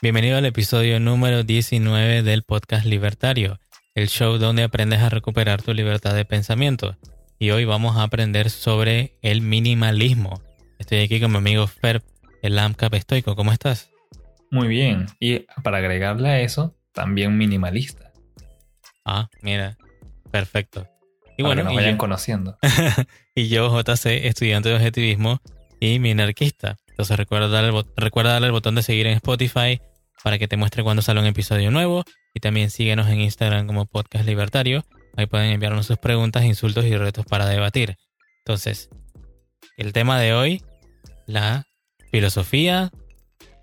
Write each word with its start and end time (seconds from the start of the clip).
Bienvenido 0.00 0.36
al 0.36 0.46
episodio 0.46 1.00
número 1.00 1.42
19 1.42 2.22
del 2.22 2.42
podcast 2.42 2.84
Libertario, 2.84 3.58
el 3.94 4.08
show 4.08 4.38
donde 4.38 4.62
aprendes 4.62 5.00
a 5.00 5.08
recuperar 5.08 5.62
tu 5.62 5.74
libertad 5.74 6.14
de 6.14 6.24
pensamiento. 6.24 6.96
Y 7.38 7.50
hoy 7.50 7.64
vamos 7.64 7.96
a 7.96 8.04
aprender 8.04 8.50
sobre 8.50 9.18
el 9.22 9.42
minimalismo. 9.42 10.42
Estoy 10.78 10.98
aquí 10.98 11.20
con 11.20 11.32
mi 11.32 11.38
amigo 11.38 11.66
Fer, 11.66 12.02
el 12.42 12.58
AMCAP 12.58 12.94
estoico. 12.94 13.36
¿Cómo 13.36 13.52
estás? 13.52 13.90
Muy 14.50 14.68
bien. 14.68 15.06
Y 15.18 15.40
para 15.62 15.78
agregarle 15.78 16.28
a 16.28 16.40
eso, 16.40 16.76
también 16.92 17.36
minimalista. 17.36 18.12
Ah, 19.04 19.28
mira. 19.40 19.76
Perfecto. 20.30 20.88
Y 21.36 21.42
bueno, 21.42 21.62
que 21.62 21.64
nos 21.66 21.74
vayan 21.74 21.96
conociendo. 21.96 22.58
y 23.34 23.48
yo, 23.48 23.70
JC, 23.70 24.26
estudiante 24.26 24.68
de 24.68 24.76
objetivismo 24.76 25.40
y 25.80 25.98
minarquista. 25.98 26.76
Entonces 26.92 27.16
recuerda 27.16 27.48
darle, 27.48 27.84
recuerda 27.96 28.32
darle 28.32 28.46
el 28.46 28.52
botón 28.52 28.74
de 28.74 28.82
seguir 28.82 29.06
en 29.06 29.14
Spotify 29.14 29.80
para 30.22 30.38
que 30.38 30.46
te 30.46 30.56
muestre 30.56 30.82
cuando 30.82 31.02
sale 31.02 31.20
un 31.20 31.26
episodio 31.26 31.70
nuevo. 31.70 32.04
Y 32.34 32.40
también 32.40 32.70
síguenos 32.70 33.08
en 33.08 33.20
Instagram 33.20 33.66
como 33.66 33.86
Podcast 33.86 34.24
Libertario. 34.24 34.84
Ahí 35.16 35.26
pueden 35.26 35.50
enviarnos 35.50 35.86
sus 35.86 35.98
preguntas, 35.98 36.44
insultos 36.44 36.84
y 36.86 36.96
retos 36.96 37.26
para 37.26 37.46
debatir. 37.46 37.96
Entonces, 38.38 38.88
el 39.76 39.92
tema 39.92 40.18
de 40.18 40.32
hoy, 40.32 40.62
la 41.26 41.66
filosofía, 42.10 42.90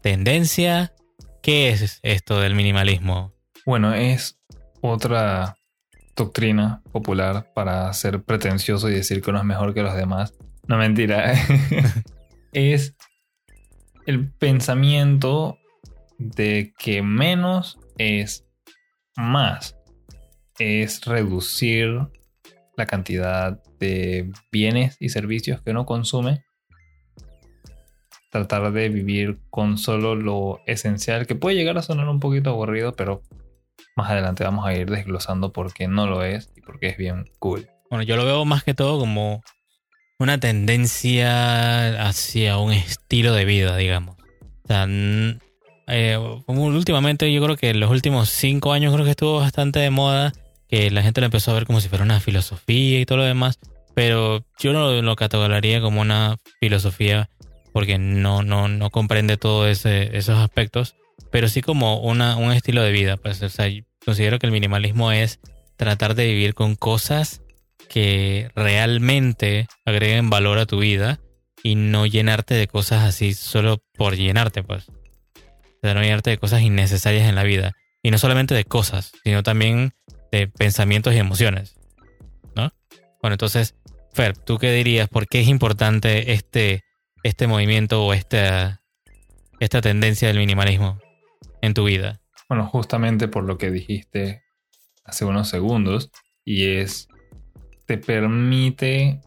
tendencia. 0.02 0.94
¿Qué 1.42 1.70
es 1.70 2.00
esto 2.04 2.40
del 2.40 2.54
minimalismo? 2.54 3.34
Bueno, 3.66 3.94
es 3.94 4.38
otra 4.82 5.56
doctrina 6.16 6.82
popular 6.92 7.52
para 7.56 7.92
ser 7.94 8.24
pretencioso 8.24 8.90
y 8.90 8.94
decir 8.94 9.22
que 9.22 9.30
uno 9.30 9.40
es 9.40 9.46
mejor 9.46 9.74
que 9.74 9.82
los 9.82 9.96
demás. 9.96 10.34
No 10.68 10.78
mentira. 10.78 11.34
es 12.54 12.96
el 14.10 14.32
pensamiento 14.32 15.60
de 16.18 16.74
que 16.80 17.04
menos 17.04 17.78
es 18.00 18.44
más. 19.16 19.78
Es 20.58 21.06
reducir 21.06 22.08
la 22.76 22.88
cantidad 22.88 23.62
de 23.80 24.32
bienes 24.52 24.98
y 25.00 25.10
servicios 25.10 25.62
que 25.62 25.70
uno 25.70 25.86
consume. 25.86 26.44
Tratar 28.32 28.72
de 28.72 28.90
vivir 28.90 29.42
con 29.52 29.78
solo 29.78 30.16
lo 30.16 30.60
esencial, 30.66 31.28
que 31.28 31.36
puede 31.36 31.56
llegar 31.56 31.78
a 31.78 31.84
sonar 31.84 32.10
un 32.10 32.20
poquito 32.20 32.50
aburrido, 32.50 32.96
pero 32.96 33.22
más 33.96 34.10
adelante 34.10 34.44
vamos 34.44 34.66
a 34.66 34.74
ir 34.74 34.90
desglosando 34.90 35.54
por 35.54 35.72
qué 35.72 35.88
no 35.88 36.08
lo 36.08 36.24
es 36.24 36.52
y 36.56 36.62
por 36.62 36.80
qué 36.80 36.88
es 36.88 36.98
bien 36.98 37.30
cool. 37.38 37.70
Bueno, 37.92 38.02
yo 38.02 38.16
lo 38.16 38.26
veo 38.26 38.44
más 38.44 38.64
que 38.64 38.74
todo 38.74 39.00
como 39.00 39.44
una 40.20 40.38
tendencia 40.38 42.06
hacia 42.06 42.58
un 42.58 42.74
estilo 42.74 43.34
de 43.34 43.46
vida, 43.46 43.76
digamos. 43.78 44.18
O 44.64 44.68
sea, 44.68 44.86
eh, 45.88 46.18
últimamente 46.48 47.32
yo 47.34 47.42
creo 47.44 47.56
que 47.56 47.70
en 47.70 47.80
los 47.80 47.90
últimos 47.90 48.30
cinco 48.30 48.74
años 48.74 48.94
creo 48.94 49.06
que 49.06 49.12
estuvo 49.12 49.40
bastante 49.40 49.80
de 49.80 49.90
moda, 49.90 50.34
que 50.68 50.92
la 50.92 51.02
gente 51.02 51.22
lo 51.22 51.26
empezó 51.26 51.52
a 51.52 51.56
ver 51.56 51.66
como 51.66 51.82
si 51.82 51.90
fuera 51.90 52.04
una 52.04 52.20
filosofía 52.20 53.00
y 53.00 53.06
todo 53.06 53.20
lo 53.20 53.24
demás, 53.24 53.60
pero 53.96 54.46
yo 54.60 54.74
no 54.74 55.02
lo 55.02 55.16
catalogaría 55.16 55.82
como 55.82 56.02
una 56.02 56.38
filosofía 56.60 57.30
porque 57.72 57.98
no, 57.98 58.44
no, 58.44 58.68
no 58.68 58.90
comprende 58.90 59.38
todos 59.38 59.86
esos 59.86 60.38
aspectos, 60.38 60.96
pero 61.32 61.48
sí 61.48 61.62
como 61.62 62.02
una, 62.02 62.36
un 62.36 62.52
estilo 62.52 62.84
de 62.84 62.92
vida. 62.92 63.18
Pues, 63.18 63.42
o 63.42 63.50
sea, 63.50 63.68
considero 64.04 64.38
que 64.38 64.48
el 64.48 64.52
minimalismo 64.52 65.12
es 65.12 65.40
tratar 65.78 66.16
de 66.16 66.26
vivir 66.26 66.56
con 66.56 66.76
cosas 66.76 67.42
que 67.90 68.52
realmente 68.56 69.68
agreguen 69.86 70.30
valor 70.30 70.60
a 70.60 70.66
tu 70.66 70.80
vida 70.80 71.20
y 71.64 71.76
no 71.76 72.06
llenarte 72.06 72.54
de 72.54 72.68
cosas 72.68 73.04
así 73.04 73.34
solo 73.34 73.84
por 73.98 74.16
llenarte, 74.16 74.64
pues 74.64 74.90
no 75.82 76.02
llenarte 76.02 76.30
de 76.30 76.38
cosas 76.38 76.62
innecesarias 76.62 77.28
en 77.28 77.36
la 77.36 77.44
vida. 77.44 77.74
Y 78.02 78.12
no 78.12 78.18
solamente 78.18 78.56
de 78.56 78.66
cosas, 78.66 79.12
sino 79.24 79.44
también 79.44 79.94
de 80.32 80.48
pensamientos 80.48 81.14
y 81.14 81.18
emociones. 81.18 81.76
¿No? 82.56 82.72
Bueno, 83.22 83.34
entonces, 83.34 83.76
Fer, 84.14 84.38
¿tú 84.38 84.58
qué 84.58 84.72
dirías? 84.72 85.10
¿Por 85.10 85.28
qué 85.28 85.42
es 85.42 85.48
importante 85.48 86.34
este, 86.34 86.84
este 87.24 87.48
movimiento 87.48 88.06
o 88.06 88.14
esta, 88.14 88.82
esta 89.60 89.82
tendencia 89.82 90.28
del 90.30 90.38
minimalismo 90.38 91.00
en 91.62 91.74
tu 91.74 91.86
vida? 91.86 92.22
Bueno, 92.48 92.66
justamente 92.68 93.28
por 93.28 93.44
lo 93.44 93.58
que 93.58 93.72
dijiste 93.72 94.44
hace 95.04 95.26
unos 95.26 95.50
segundos, 95.50 96.12
y 96.46 96.78
es, 96.78 97.08
te 97.90 97.98
permite 97.98 99.20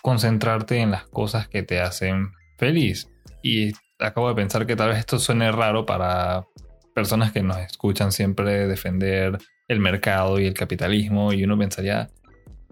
concentrarte 0.00 0.78
en 0.78 0.92
las 0.92 1.04
cosas 1.04 1.46
que 1.46 1.62
te 1.62 1.78
hacen 1.78 2.32
feliz. 2.56 3.10
Y 3.42 3.72
acabo 3.98 4.30
de 4.30 4.34
pensar 4.34 4.66
que 4.66 4.76
tal 4.76 4.88
vez 4.88 4.98
esto 5.00 5.18
suene 5.18 5.52
raro 5.52 5.84
para 5.84 6.46
personas 6.94 7.32
que 7.32 7.42
nos 7.42 7.58
escuchan 7.58 8.10
siempre 8.10 8.66
defender 8.66 9.36
el 9.68 9.80
mercado 9.80 10.40
y 10.40 10.46
el 10.46 10.54
capitalismo 10.54 11.34
y 11.34 11.44
uno 11.44 11.58
pensaría, 11.58 12.08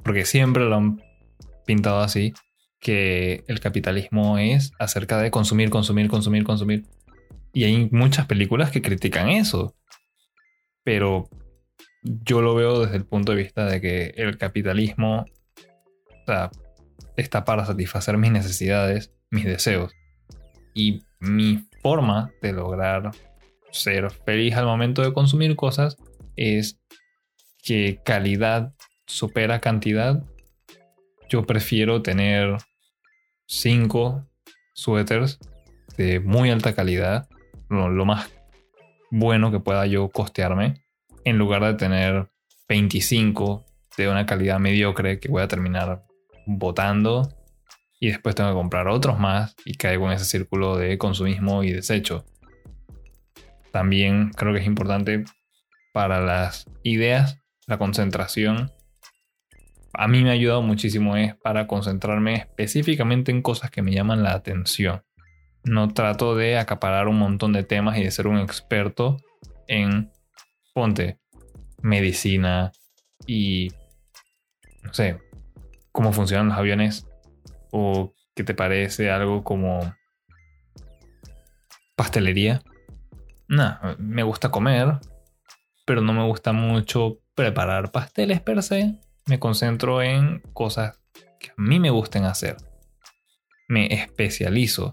porque 0.03 0.25
siempre 0.25 0.65
lo 0.65 0.77
han 0.77 1.03
pintado 1.67 2.01
así, 2.01 2.33
que 2.81 3.45
el 3.47 3.61
capitalismo 3.61 4.39
es 4.39 4.73
acerca 4.79 5.19
de 5.19 5.31
consumir, 5.31 5.69
consumir, 5.69 6.09
consumir, 6.09 6.45
consumir. 6.45 6.87
Y 7.53 7.65
hay 7.65 7.91
muchas 7.93 8.25
películas 8.25 8.71
que 8.71 8.81
critican 8.81 9.29
eso. 9.29 9.75
Pero 10.83 11.29
yo 12.03 12.41
lo 12.41 12.55
veo 12.55 12.81
desde 12.81 12.97
el 12.97 13.05
punto 13.05 13.33
de 13.33 13.43
vista 13.43 13.66
de 13.66 13.81
que 13.81 14.15
el 14.16 14.38
capitalismo 14.38 15.27
está 17.16 17.44
para 17.44 17.66
satisfacer 17.66 18.16
mis 18.16 18.33
necesidades, 18.33 19.12
mis 19.31 19.44
deseos. 19.44 19.93
Y 20.75 21.03
mi 21.19 21.65
forma 21.83 22.33
de 22.41 22.53
lograr 22.53 23.10
ser 23.71 24.10
feliz 24.10 24.55
al 24.55 24.66
momento 24.66 25.03
de 25.03 25.12
consumir 25.12 25.56
cosas 25.56 25.97
es 26.37 26.81
que 27.62 28.00
calidad 28.05 28.72
supera 29.06 29.60
cantidad. 29.60 30.22
Yo 31.28 31.44
prefiero 31.44 32.03
tener 32.03 32.56
cinco 33.47 34.27
suéteres 34.75 35.39
de 35.97 36.21
muy 36.21 36.50
alta 36.50 36.75
calidad, 36.75 37.28
lo, 37.69 38.05
más 38.05 38.31
bueno 39.10 39.50
que 39.50 39.60
pueda 39.60 39.87
yo 39.87 40.09
costearme, 40.09 40.83
en 41.25 41.39
lugar 41.39 41.65
de 41.65 41.75
tener 41.75 42.31
25 42.69 43.67
de 43.97 44.09
una 44.09 44.27
calidad 44.27 44.59
mediocre 44.59 45.19
que 45.19 45.29
voy 45.29 45.43
a 45.43 45.49
terminar 45.49 46.05
botando 46.47 47.29
y 48.01 48.09
después 48.09 48.35
tengo 48.35 48.51
que 48.51 48.57
comprar 48.57 48.89
otros 48.89 49.19
más 49.19 49.55
y 49.65 49.75
caigo 49.75 50.07
en 50.07 50.13
ese 50.13 50.25
círculo 50.25 50.77
de 50.77 50.97
consumismo 50.97 51.63
y 51.63 51.73
desecho. 51.73 52.25
También 53.73 54.31
creo 54.31 54.53
que 54.53 54.61
es 54.61 54.67
importante 54.67 55.25
para 55.93 56.21
las 56.21 56.67
ideas, 56.83 57.39
la 57.67 57.79
concentración. 57.79 58.73
A 59.93 60.09
mí 60.09 60.23
me 60.23 60.31
ha 60.31 60.33
ayudado 60.33 60.63
muchísimo 60.63 61.17
es 61.17 61.35
para 61.37 61.67
concentrarme 61.67 62.35
específicamente 62.35 63.31
en 63.33 63.43
cosas 63.43 63.71
que 63.71 63.83
me 63.83 63.93
llaman 63.93 64.23
la 64.23 64.33
atención. 64.33 65.03
No 65.63 65.93
trato 65.93 66.37
de 66.37 66.59
acaparar 66.59 67.07
un 67.07 67.19
montón 67.19 67.53
de 67.53 67.65
temas 67.65 67.99
y 67.99 68.05
de 68.05 68.11
ser 68.11 68.27
un 68.27 68.39
experto 68.39 69.19
en, 69.67 70.11
ponte, 70.73 71.19
medicina 71.83 72.73
y, 73.27 73.69
no 74.83 74.93
sé, 74.95 75.19
cómo 75.93 76.13
funcionan 76.13 76.49
los 76.49 76.59
aviones 76.59 77.07
¿O 77.71 78.15
qué 78.35 78.45
te 78.45 78.55
parece 78.55 79.11
algo 79.11 79.45
como 79.45 79.95
pastelería? 81.97 82.63
No, 83.49 83.79
me 83.99 84.23
gusta 84.23 84.51
comer, 84.51 84.99
pero 85.87 86.01
no 86.01 86.13
me 86.13 86.25
gusta 86.25 86.53
mucho 86.53 87.19
preparar 87.35 87.93
pasteles 87.93 88.41
per 88.41 88.63
se. 88.63 88.99
Me 89.27 89.39
concentro 89.39 90.03
en 90.03 90.41
cosas 90.53 91.01
que 91.39 91.51
a 91.51 91.55
mí 91.57 91.79
me 91.79 91.91
gusten 91.91 92.25
hacer. 92.25 92.57
Me 93.69 93.87
especializo. 93.95 94.93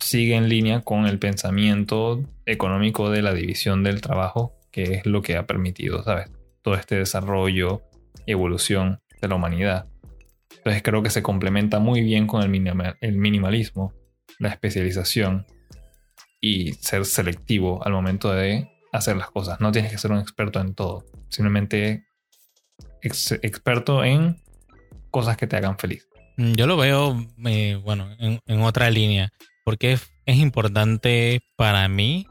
Sigue 0.00 0.34
en 0.34 0.48
línea 0.48 0.80
con 0.80 1.06
el 1.06 1.18
pensamiento 1.18 2.22
económico 2.46 3.10
de 3.10 3.22
la 3.22 3.32
división 3.32 3.84
del 3.84 4.00
trabajo, 4.00 4.58
que 4.74 4.94
es 4.94 5.06
lo 5.06 5.22
que 5.22 5.36
ha 5.36 5.46
permitido, 5.46 6.02
¿sabes? 6.02 6.28
Todo 6.60 6.74
este 6.74 6.96
desarrollo 6.96 7.82
evolución 8.26 9.00
de 9.22 9.28
la 9.28 9.36
humanidad. 9.36 9.86
Entonces 10.56 10.82
creo 10.82 11.00
que 11.00 11.10
se 11.10 11.22
complementa 11.22 11.78
muy 11.78 12.00
bien 12.00 12.26
con 12.26 12.42
el, 12.42 12.48
minimalismo, 13.16 13.92
la 14.40 14.48
especialización 14.48 15.46
y 16.40 16.72
ser 16.72 17.04
selectivo 17.04 17.86
al 17.86 17.92
momento 17.92 18.32
de 18.32 18.68
hacer 18.92 19.16
las 19.16 19.30
cosas. 19.30 19.60
No 19.60 19.70
tienes 19.70 19.92
que 19.92 19.98
ser 19.98 20.10
un 20.10 20.18
experto 20.18 20.60
en 20.60 20.74
todo, 20.74 21.04
simplemente 21.28 22.06
experto 23.00 24.02
en 24.02 24.42
cosas 25.12 25.36
que 25.36 25.46
te 25.46 25.56
hagan 25.56 25.78
feliz. 25.78 26.08
Mm, 26.36 26.54
yo 26.54 26.66
lo 26.66 26.76
veo, 26.76 27.24
eh, 27.46 27.80
bueno, 27.84 28.08
en, 28.18 28.60
otra 28.60 28.90
línea, 28.90 29.30
porque 29.64 29.92
es, 29.92 30.36
importante 30.36 31.42
para 31.56 31.86
mí 31.88 32.26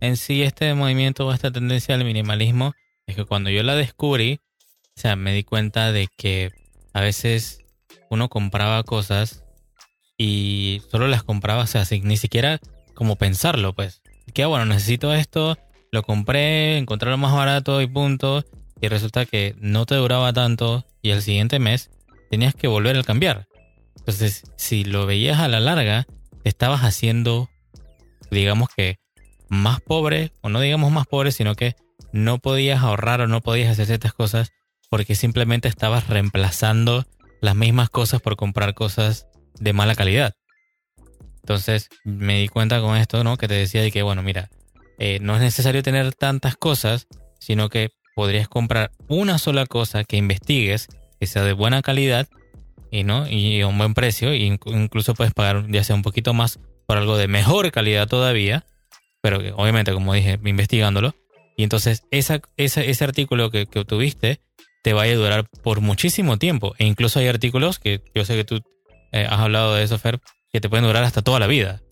en 0.00 0.16
sí 0.16 0.42
este 0.42 0.74
movimiento 0.74 1.26
o 1.26 1.32
esta 1.32 1.50
tendencia 1.50 1.94
al 1.94 2.04
minimalismo, 2.04 2.72
es 3.06 3.16
que 3.16 3.24
cuando 3.24 3.50
yo 3.50 3.62
la 3.62 3.74
descubrí, 3.74 4.40
o 4.96 5.00
sea, 5.00 5.16
me 5.16 5.32
di 5.32 5.44
cuenta 5.44 5.92
de 5.92 6.08
que 6.16 6.50
a 6.92 7.00
veces 7.00 7.64
uno 8.10 8.28
compraba 8.28 8.82
cosas 8.82 9.44
y 10.18 10.82
solo 10.90 11.08
las 11.08 11.22
compraba, 11.22 11.62
o 11.62 11.66
sea, 11.66 11.84
ni 12.02 12.16
siquiera 12.16 12.60
como 12.94 13.16
pensarlo, 13.16 13.72
pues. 13.72 14.02
Que 14.34 14.44
bueno, 14.44 14.66
necesito 14.66 15.14
esto, 15.14 15.56
lo 15.90 16.02
compré, 16.02 16.76
encontré 16.76 17.10
lo 17.10 17.18
más 17.18 17.34
barato 17.34 17.80
y 17.80 17.86
punto. 17.86 18.44
Y 18.80 18.88
resulta 18.88 19.26
que 19.26 19.54
no 19.58 19.86
te 19.86 19.94
duraba 19.94 20.32
tanto 20.32 20.86
y 21.02 21.10
el 21.10 21.22
siguiente 21.22 21.58
mes 21.58 21.90
tenías 22.30 22.54
que 22.54 22.68
volver 22.68 22.96
a 22.96 23.02
cambiar. 23.02 23.46
Entonces, 23.96 24.44
si 24.56 24.84
lo 24.84 25.06
veías 25.06 25.38
a 25.40 25.48
la 25.48 25.60
larga, 25.60 26.06
estabas 26.44 26.80
haciendo, 26.82 27.50
digamos 28.30 28.68
que, 28.74 28.99
más 29.50 29.80
pobre, 29.80 30.32
o 30.40 30.48
no 30.48 30.60
digamos 30.60 30.90
más 30.92 31.06
pobre, 31.06 31.32
sino 31.32 31.54
que 31.54 31.74
no 32.12 32.38
podías 32.38 32.82
ahorrar 32.82 33.20
o 33.20 33.26
no 33.26 33.42
podías 33.42 33.70
hacer 33.70 33.86
ciertas 33.86 34.14
cosas 34.14 34.52
porque 34.88 35.14
simplemente 35.14 35.68
estabas 35.68 36.08
reemplazando 36.08 37.04
las 37.42 37.54
mismas 37.54 37.90
cosas 37.90 38.22
por 38.22 38.36
comprar 38.36 38.74
cosas 38.74 39.26
de 39.58 39.72
mala 39.72 39.94
calidad. 39.94 40.34
Entonces 41.42 41.88
me 42.04 42.38
di 42.38 42.48
cuenta 42.48 42.80
con 42.80 42.96
esto, 42.96 43.24
¿no? 43.24 43.36
Que 43.36 43.48
te 43.48 43.54
decía 43.54 43.82
de 43.82 43.90
que, 43.90 44.02
bueno, 44.02 44.22
mira, 44.22 44.50
eh, 44.98 45.18
no 45.20 45.34
es 45.34 45.40
necesario 45.40 45.82
tener 45.82 46.14
tantas 46.14 46.56
cosas, 46.56 47.08
sino 47.38 47.68
que 47.68 47.90
podrías 48.14 48.48
comprar 48.48 48.92
una 49.08 49.38
sola 49.38 49.66
cosa 49.66 50.04
que 50.04 50.16
investigues, 50.16 50.88
que 51.18 51.26
sea 51.26 51.42
de 51.42 51.54
buena 51.54 51.82
calidad 51.82 52.28
y, 52.90 53.04
¿no? 53.04 53.28
y 53.28 53.62
a 53.62 53.66
un 53.66 53.78
buen 53.78 53.94
precio. 53.94 54.30
E 54.30 54.36
incluso 54.36 55.14
puedes 55.14 55.32
pagar 55.34 55.66
ya 55.68 55.82
sea 55.82 55.96
un 55.96 56.02
poquito 56.02 56.34
más 56.34 56.60
por 56.86 56.98
algo 56.98 57.16
de 57.16 57.28
mejor 57.28 57.70
calidad 57.72 58.08
todavía, 58.08 58.66
pero 59.20 59.38
obviamente, 59.56 59.92
como 59.92 60.14
dije, 60.14 60.38
investigándolo. 60.44 61.14
Y 61.56 61.62
entonces 61.62 62.04
esa, 62.10 62.40
ese 62.56 63.04
artículo 63.04 63.50
que, 63.50 63.66
que 63.66 63.80
obtuviste 63.80 64.40
te 64.82 64.92
vaya 64.94 65.12
a 65.12 65.16
durar 65.16 65.46
por 65.62 65.80
muchísimo 65.80 66.38
tiempo. 66.38 66.74
E 66.78 66.86
incluso 66.86 67.18
hay 67.18 67.28
artículos 67.28 67.78
que 67.78 68.02
yo 68.14 68.24
sé 68.24 68.34
que 68.34 68.44
tú 68.44 68.60
eh, 69.12 69.26
has 69.28 69.40
hablado 69.40 69.74
de 69.74 69.82
eso, 69.82 69.98
Fer, 69.98 70.20
que 70.52 70.60
te 70.60 70.68
pueden 70.68 70.86
durar 70.86 71.04
hasta 71.04 71.22
toda 71.22 71.38
la 71.38 71.46
vida. 71.46 71.82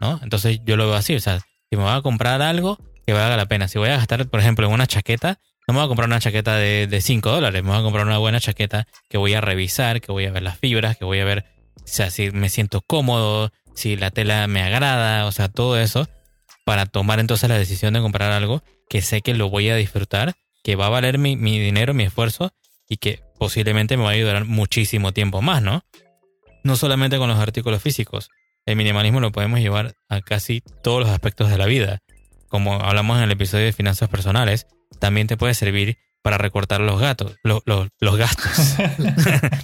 ¿No? 0.00 0.20
Entonces 0.22 0.60
yo 0.64 0.76
lo 0.76 0.86
veo 0.86 0.94
así. 0.94 1.14
O 1.14 1.20
sea, 1.20 1.40
si 1.40 1.76
me 1.76 1.82
voy 1.82 1.92
a 1.92 2.02
comprar 2.02 2.40
algo, 2.42 2.78
que 3.06 3.12
valga 3.12 3.36
la 3.36 3.46
pena. 3.46 3.68
Si 3.68 3.78
voy 3.78 3.88
a 3.88 3.96
gastar, 3.96 4.28
por 4.28 4.40
ejemplo, 4.40 4.66
en 4.66 4.72
una 4.72 4.86
chaqueta, 4.86 5.40
no 5.66 5.74
me 5.74 5.80
voy 5.80 5.86
a 5.86 5.88
comprar 5.88 6.08
una 6.08 6.20
chaqueta 6.20 6.56
de, 6.56 6.86
de 6.86 7.00
5 7.00 7.30
dólares. 7.30 7.62
Me 7.62 7.70
voy 7.70 7.78
a 7.80 7.82
comprar 7.82 8.06
una 8.06 8.18
buena 8.18 8.40
chaqueta 8.40 8.86
que 9.08 9.18
voy 9.18 9.34
a 9.34 9.40
revisar, 9.40 10.00
que 10.00 10.12
voy 10.12 10.26
a 10.26 10.30
ver 10.30 10.42
las 10.42 10.58
fibras, 10.58 10.96
que 10.96 11.04
voy 11.04 11.18
a 11.20 11.24
ver 11.24 11.46
o 11.84 11.86
sea, 11.86 12.10
si 12.10 12.30
me 12.30 12.48
siento 12.48 12.80
cómodo, 12.80 13.52
si 13.74 13.96
la 13.96 14.10
tela 14.10 14.46
me 14.46 14.62
agrada, 14.62 15.26
o 15.26 15.32
sea, 15.32 15.48
todo 15.48 15.78
eso, 15.78 16.08
para 16.64 16.86
tomar 16.86 17.20
entonces 17.20 17.48
la 17.48 17.58
decisión 17.58 17.94
de 17.94 18.00
comprar 18.00 18.32
algo 18.32 18.62
que 18.88 19.02
sé 19.02 19.20
que 19.20 19.34
lo 19.34 19.50
voy 19.50 19.68
a 19.68 19.76
disfrutar 19.76 20.34
que 20.64 20.76
va 20.76 20.86
a 20.86 20.88
valer 20.88 21.18
mi, 21.18 21.36
dinero, 21.36 21.94
mi 21.94 22.04
esfuerzo 22.04 22.52
y 22.88 22.96
que 22.96 23.22
posiblemente 23.38 23.96
me 23.96 24.02
va 24.02 24.10
a 24.10 24.14
ayudar 24.14 24.46
muchísimo 24.46 25.12
tiempo 25.12 25.42
más, 25.42 25.62
¿no? 25.62 25.84
No 26.64 26.76
solamente 26.76 27.18
con 27.18 27.28
los 27.28 27.38
artículos 27.38 27.82
físicos. 27.82 28.30
El 28.64 28.76
minimalismo 28.76 29.20
lo 29.20 29.30
podemos 29.30 29.60
llevar 29.60 29.94
a 30.08 30.22
casi 30.22 30.62
todos 30.82 31.00
los 31.00 31.10
aspectos 31.10 31.50
de 31.50 31.58
la 31.58 31.66
vida. 31.66 32.00
Como 32.48 32.80
hablamos 32.80 33.18
en 33.18 33.24
el 33.24 33.32
episodio 33.32 33.66
de 33.66 33.72
finanzas 33.74 34.08
personales, 34.08 34.66
también 34.98 35.26
te 35.26 35.36
puede 35.36 35.52
servir 35.52 35.98
para 36.22 36.38
recortar 36.38 36.80
los 36.80 36.98
gatos, 36.98 37.36
los, 37.42 37.62
gastos. 38.00 38.76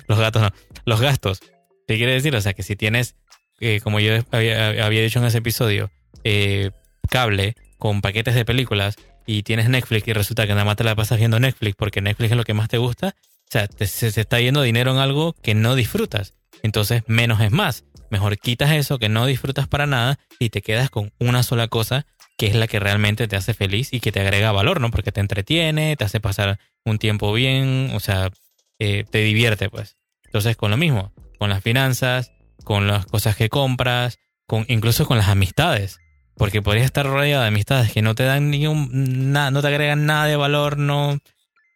los 0.07 0.19
gatos 0.19 0.43
no, 0.43 0.51
los 0.85 1.01
gastos. 1.01 1.41
¿Qué 1.89 1.97
quiere 1.97 2.13
decir? 2.13 2.37
O 2.37 2.41
sea, 2.43 2.53
que 2.53 2.63
si 2.63 2.77
tienes, 2.77 3.17
eh, 3.61 3.81
como 3.83 4.01
yo 4.01 4.13
había, 4.31 4.89
dicho 4.91 5.19
en 5.19 5.25
ese 5.25 5.39
episodio, 5.39 5.91
eh, 6.25 6.73
cable 7.11 7.55
con 7.79 8.01
paquetes 8.01 8.35
de 8.35 8.45
películas 8.45 8.97
y 9.27 9.43
tienes 9.43 9.69
Netflix 9.69 10.09
y 10.09 10.13
resulta 10.13 10.47
que 10.47 10.53
nada 10.53 10.65
más 10.65 10.77
te 10.77 10.85
la 10.85 10.95
pasas 10.97 11.19
viendo 11.19 11.39
Netflix 11.39 11.75
porque 11.77 12.01
Netflix 12.01 12.31
es 12.31 12.37
lo 12.37 12.45
que 12.45 12.55
más 12.55 12.69
te 12.69 12.79
gusta, 12.79 13.15
o 13.19 13.53
sea, 13.53 13.69
se, 13.87 14.07
está 14.21 14.41
yendo 14.41 14.63
dinero 14.63 14.93
en 14.93 14.99
algo 14.99 15.35
que 15.43 15.55
no 15.55 15.75
disfrutas. 15.75 16.35
Entonces, 16.63 17.03
menos 17.07 17.41
es 17.41 17.51
más. 17.51 17.85
Mejor 18.11 18.39
quitas 18.39 18.71
eso 18.73 18.99
que 18.99 19.09
no 19.09 19.27
disfrutas 19.27 19.67
para 19.67 19.87
nada 19.87 20.19
y 20.39 20.51
te 20.51 20.63
quedas 20.63 20.91
con 20.91 21.13
una 21.19 21.43
sola 21.43 21.69
cosa 21.69 22.07
que 22.37 22.47
es 22.47 22.55
la 22.55 22.67
que 22.67 22.81
realmente 22.81 23.29
te 23.29 23.37
hace 23.37 23.53
feliz 23.53 23.93
y 23.93 24.01
que 24.01 24.13
te 24.13 24.21
agrega 24.21 24.53
valor, 24.53 24.81
¿no? 24.81 24.91
Porque 24.91 25.13
te 25.13 25.21
entretiene, 25.21 25.97
te 25.97 26.05
hace 26.05 26.21
pasar 26.21 26.59
un 26.85 26.99
tiempo 26.99 27.33
bien, 27.33 27.91
o 27.93 28.01
sea, 28.01 28.31
eh, 28.79 29.05
te 29.11 29.19
divierte, 29.19 29.69
pues. 29.69 29.97
Entonces, 30.25 30.57
con 30.57 30.71
lo 30.71 30.77
mismo, 30.77 31.13
con 31.39 31.51
las 31.51 31.63
finanzas, 31.63 32.33
con 32.65 32.87
las 32.87 33.05
cosas 33.05 33.37
que 33.37 33.49
compras, 33.49 34.19
con 34.47 34.65
incluso 34.69 35.07
con 35.07 35.19
las 35.19 35.29
amistades. 35.29 35.99
Porque 36.41 36.63
podrías 36.63 36.87
estar 36.87 37.05
rodeado 37.05 37.43
de 37.43 37.49
amistades 37.49 37.93
que 37.93 38.01
no 38.01 38.15
te 38.15 38.23
dan 38.23 38.49
ni 38.49 38.67
un, 38.67 39.31
no 39.31 39.61
te 39.61 39.69
agregan 39.69 40.07
nada 40.07 40.25
de 40.25 40.37
valor, 40.37 40.79
no. 40.79 41.19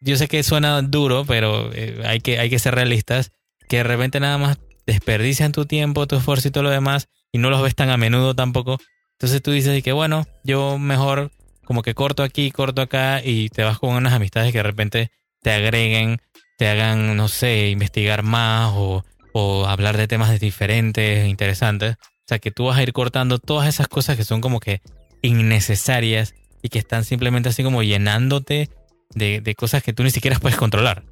Yo 0.01 0.17
sé 0.17 0.27
que 0.27 0.41
suena 0.41 0.81
duro, 0.81 1.23
pero 1.23 1.71
eh, 1.71 2.01
hay, 2.03 2.19
que, 2.19 2.39
hay 2.39 2.49
que 2.49 2.57
ser 2.57 2.73
realistas. 2.73 3.31
Que 3.69 3.77
de 3.77 3.83
repente 3.83 4.19
nada 4.19 4.39
más 4.39 4.57
desperdician 4.87 5.51
tu 5.51 5.67
tiempo, 5.67 6.07
tu 6.07 6.15
esfuerzo 6.15 6.47
y 6.47 6.51
todo 6.51 6.63
lo 6.63 6.71
demás, 6.71 7.09
y 7.31 7.37
no 7.37 7.51
los 7.51 7.61
ves 7.61 7.75
tan 7.75 7.91
a 7.91 7.97
menudo 7.97 8.33
tampoco. 8.33 8.79
Entonces 9.11 9.39
tú 9.43 9.51
dices 9.51 9.83
que 9.83 9.91
bueno, 9.91 10.25
yo 10.43 10.79
mejor 10.79 11.29
como 11.63 11.83
que 11.83 11.93
corto 11.93 12.23
aquí, 12.23 12.49
corto 12.49 12.81
acá, 12.81 13.21
y 13.23 13.49
te 13.49 13.63
vas 13.63 13.77
con 13.77 13.91
unas 13.91 14.13
amistades 14.13 14.51
que 14.51 14.57
de 14.57 14.63
repente 14.63 15.11
te 15.43 15.51
agreguen, 15.51 16.17
te 16.57 16.69
hagan, 16.69 17.15
no 17.15 17.27
sé, 17.27 17.69
investigar 17.69 18.23
más 18.23 18.71
o, 18.73 19.05
o 19.31 19.67
hablar 19.67 19.95
de 19.95 20.07
temas 20.07 20.39
diferentes, 20.39 21.27
interesantes. 21.27 21.97
O 22.25 22.27
sea, 22.27 22.39
que 22.39 22.49
tú 22.49 22.65
vas 22.65 22.77
a 22.77 22.83
ir 22.83 22.91
cortando 22.91 23.37
todas 23.37 23.67
esas 23.67 23.87
cosas 23.87 24.17
que 24.17 24.23
son 24.23 24.41
como 24.41 24.59
que 24.59 24.81
innecesarias 25.21 26.33
y 26.63 26.69
que 26.69 26.79
están 26.79 27.03
simplemente 27.03 27.49
así 27.49 27.63
como 27.63 27.83
llenándote 27.83 28.71
de, 29.13 29.55
cosas 29.55 29.83
que 29.83 29.93
tú 29.93 30.03
ni 30.03 30.09
siquiera 30.09 30.39
puedes 30.39 30.57
controlar. 30.57 31.03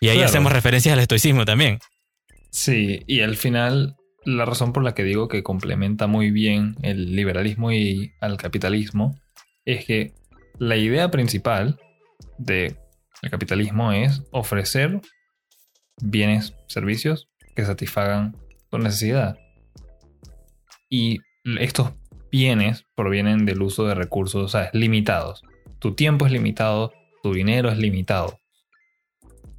Y 0.00 0.08
ahí 0.08 0.22
hacemos 0.22 0.52
referencias 0.52 0.92
al 0.92 1.00
estoicismo 1.00 1.44
también. 1.44 1.80
Sí, 2.50 3.02
y 3.08 3.22
al 3.22 3.36
final 3.36 3.96
la 4.24 4.44
razón 4.44 4.72
por 4.72 4.84
la 4.84 4.94
que 4.94 5.02
digo 5.02 5.26
que 5.26 5.42
complementa 5.42 6.06
muy 6.06 6.30
bien 6.30 6.76
el 6.82 7.16
liberalismo 7.16 7.72
y 7.72 8.12
al 8.20 8.36
capitalismo 8.36 9.18
es 9.64 9.84
que 9.84 10.12
la 10.58 10.76
idea 10.76 11.10
principal 11.10 11.80
del 12.38 12.76
capitalismo 13.28 13.92
es 13.92 14.22
ofrecer 14.30 15.00
bienes, 16.00 16.54
servicios 16.68 17.28
que 17.56 17.64
satisfagan 17.64 18.36
tu 18.70 18.78
necesidad. 18.78 19.38
Y 20.90 21.20
estos 21.44 21.92
bienes 22.30 22.84
provienen 22.94 23.46
del 23.46 23.62
uso 23.62 23.86
de 23.86 23.94
recursos, 23.94 24.56
limitados. 24.72 25.42
Tu 25.78 25.94
tiempo 25.94 26.26
es 26.26 26.32
limitado, 26.32 26.92
tu 27.22 27.32
dinero 27.32 27.70
es 27.70 27.78
limitado. 27.78 28.38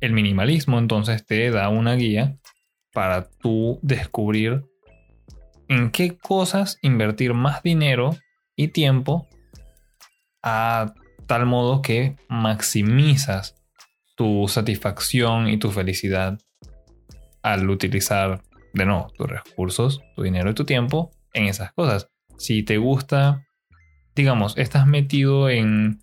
El 0.01 0.13
minimalismo 0.13 0.77
entonces 0.77 1.25
te 1.25 1.49
da 1.51 1.69
una 1.69 1.95
guía 1.95 2.37
para 2.93 3.29
tú 3.29 3.79
descubrir 3.81 4.65
en 5.67 5.91
qué 5.91 6.17
cosas 6.17 6.77
invertir 6.81 7.33
más 7.33 7.63
dinero 7.63 8.17
y 8.55 8.69
tiempo 8.69 9.27
a 10.43 10.93
tal 11.27 11.45
modo 11.45 11.81
que 11.81 12.17
maximizas 12.27 13.55
tu 14.17 14.47
satisfacción 14.47 15.47
y 15.47 15.57
tu 15.57 15.71
felicidad 15.71 16.37
al 17.41 17.69
utilizar 17.69 18.41
de 18.73 18.85
nuevo 18.85 19.07
tus 19.17 19.27
recursos, 19.27 20.01
tu 20.15 20.23
dinero 20.23 20.51
y 20.51 20.53
tu 20.53 20.65
tiempo 20.65 21.11
en 21.33 21.45
esas 21.45 21.73
cosas. 21.73 22.09
Si 22.37 22.63
te 22.63 22.77
gusta, 22.77 23.45
digamos, 24.15 24.57
estás 24.57 24.87
metido 24.87 25.49
en 25.49 25.99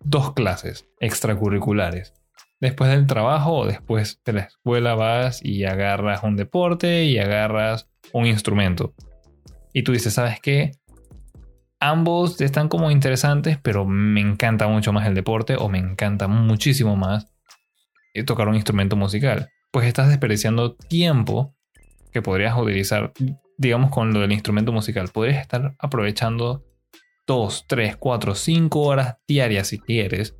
dos 0.00 0.34
clases 0.34 0.88
extracurriculares. 1.00 2.14
Después 2.60 2.90
del 2.90 3.06
trabajo 3.06 3.52
o 3.52 3.66
después 3.66 4.20
de 4.24 4.32
la 4.32 4.40
escuela 4.42 4.94
vas 4.94 5.44
y 5.44 5.64
agarras 5.64 6.22
un 6.24 6.36
deporte 6.36 7.04
y 7.04 7.18
agarras 7.18 7.88
un 8.12 8.26
instrumento. 8.26 8.94
Y 9.72 9.82
tú 9.82 9.92
dices, 9.92 10.14
¿sabes 10.14 10.40
qué? 10.40 10.72
Ambos 11.80 12.40
están 12.40 12.68
como 12.68 12.90
interesantes, 12.90 13.58
pero 13.62 13.84
me 13.84 14.20
encanta 14.20 14.66
mucho 14.66 14.92
más 14.92 15.06
el 15.06 15.14
deporte 15.14 15.54
o 15.56 15.68
me 15.68 15.78
encanta 15.78 16.26
muchísimo 16.26 16.96
más 16.96 17.28
tocar 18.24 18.48
un 18.48 18.54
instrumento 18.54 18.96
musical. 18.96 19.50
Pues 19.70 19.86
estás 19.86 20.08
desperdiciando 20.08 20.74
tiempo 20.74 21.54
que 22.12 22.22
podrías 22.22 22.56
utilizar 22.56 23.12
digamos 23.58 23.90
con 23.90 24.14
lo 24.14 24.20
del 24.20 24.32
instrumento 24.32 24.72
musical, 24.72 25.08
podrías 25.08 25.40
estar 25.40 25.74
aprovechando 25.78 26.64
2, 27.26 27.66
3, 27.66 27.96
4, 27.96 28.34
5 28.34 28.80
horas 28.80 29.16
diarias 29.26 29.68
si 29.68 29.78
quieres 29.78 30.36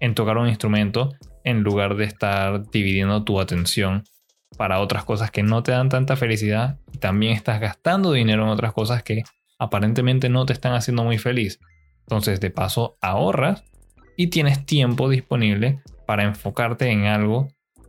en 0.00 0.14
tocar 0.14 0.36
un 0.36 0.48
instrumento 0.48 1.14
en 1.44 1.62
lugar 1.62 1.96
de 1.96 2.04
estar 2.04 2.68
dividiendo 2.70 3.22
tu 3.24 3.40
atención 3.40 4.04
para 4.58 4.80
otras 4.80 5.04
cosas 5.04 5.30
que 5.30 5.42
no 5.42 5.62
te 5.62 5.72
dan 5.72 5.88
tanta 5.88 6.16
felicidad 6.16 6.78
y 6.92 6.98
también 6.98 7.32
estás 7.32 7.60
gastando 7.60 8.12
dinero 8.12 8.42
en 8.42 8.48
otras 8.48 8.72
cosas 8.72 9.02
que 9.02 9.22
aparentemente 9.58 10.28
no 10.28 10.44
te 10.44 10.52
están 10.52 10.74
haciendo 10.74 11.04
muy 11.04 11.18
feliz. 11.18 11.60
Entonces 12.00 12.40
de 12.40 12.50
paso 12.50 12.98
ahorras 13.00 13.64
y 14.16 14.28
tienes 14.28 14.66
tiempo 14.66 15.08
disponible 15.08 15.80
para 16.06 16.24
enfocarte 16.24 16.90
en 16.90 17.06
algo 17.06 17.48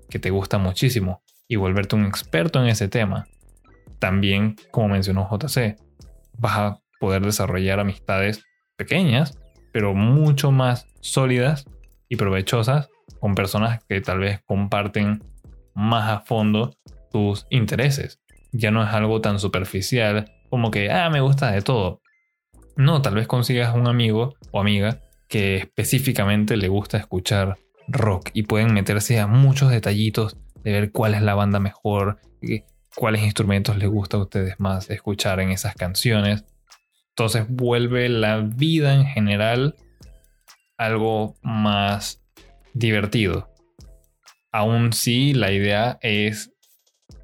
que 0.09 0.19
te 0.19 0.29
gusta 0.29 0.57
muchísimo 0.57 1.23
y 1.47 1.55
volverte 1.55 1.95
un 1.95 2.05
experto 2.05 2.61
en 2.61 2.69
ese 2.69 2.87
tema 2.87 3.27
también, 3.99 4.55
como 4.71 4.89
mencionó 4.89 5.27
JC, 5.29 5.77
vas 6.37 6.57
a 6.57 6.79
poder 6.99 7.23
desarrollar 7.23 7.79
amistades 7.79 8.43
pequeñas, 8.75 9.39
pero 9.71 9.93
mucho 9.93 10.51
más 10.51 10.87
sólidas 11.01 11.65
y 12.09 12.15
provechosas 12.15 12.89
con 13.19 13.35
personas 13.35 13.83
que 13.87 14.01
tal 14.01 14.19
vez 14.19 14.41
comparten 14.45 15.23
más 15.73 16.09
a 16.09 16.19
fondo 16.21 16.75
tus 17.11 17.45
intereses. 17.49 18.19
Ya 18.51 18.71
no 18.71 18.83
es 18.83 18.93
algo 18.93 19.21
tan 19.21 19.39
superficial 19.39 20.31
como 20.49 20.71
que, 20.71 20.91
ah, 20.91 21.09
me 21.09 21.21
gusta 21.21 21.51
de 21.51 21.61
todo. 21.61 22.01
No, 22.75 23.01
tal 23.01 23.15
vez 23.15 23.27
consigas 23.27 23.75
un 23.75 23.87
amigo 23.87 24.35
o 24.51 24.59
amiga 24.59 25.01
que 25.27 25.57
específicamente 25.57 26.57
le 26.57 26.67
gusta 26.67 26.97
escuchar 26.97 27.57
rock 27.87 28.29
y 28.33 28.43
pueden 28.43 28.73
meterse 28.73 29.19
a 29.19 29.27
muchos 29.27 29.71
detallitos 29.71 30.37
de 30.63 30.71
ver 30.71 30.91
cuál 30.91 31.15
es 31.15 31.21
la 31.21 31.35
banda 31.35 31.59
mejor, 31.59 32.19
cuáles 32.97 33.21
instrumentos 33.21 33.77
les 33.77 33.87
gusta 33.87 34.17
a 34.17 34.21
ustedes 34.21 34.59
más 34.59 34.89
escuchar 34.89 35.39
en 35.39 35.51
esas 35.51 35.75
canciones. 35.75 36.45
Entonces 37.09 37.45
vuelve 37.47 38.09
la 38.09 38.39
vida 38.39 38.95
en 38.95 39.05
general 39.05 39.75
algo 40.77 41.35
más 41.43 42.23
divertido. 42.73 43.53
Aún 44.51 44.93
si 44.93 45.35
la 45.35 45.51
idea 45.51 45.99
es 46.01 46.51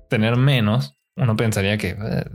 tener 0.10 0.38
menos, 0.38 0.96
uno 1.16 1.36
pensaría 1.36 1.80
que 1.80 1.98
eh, 2.00 2.26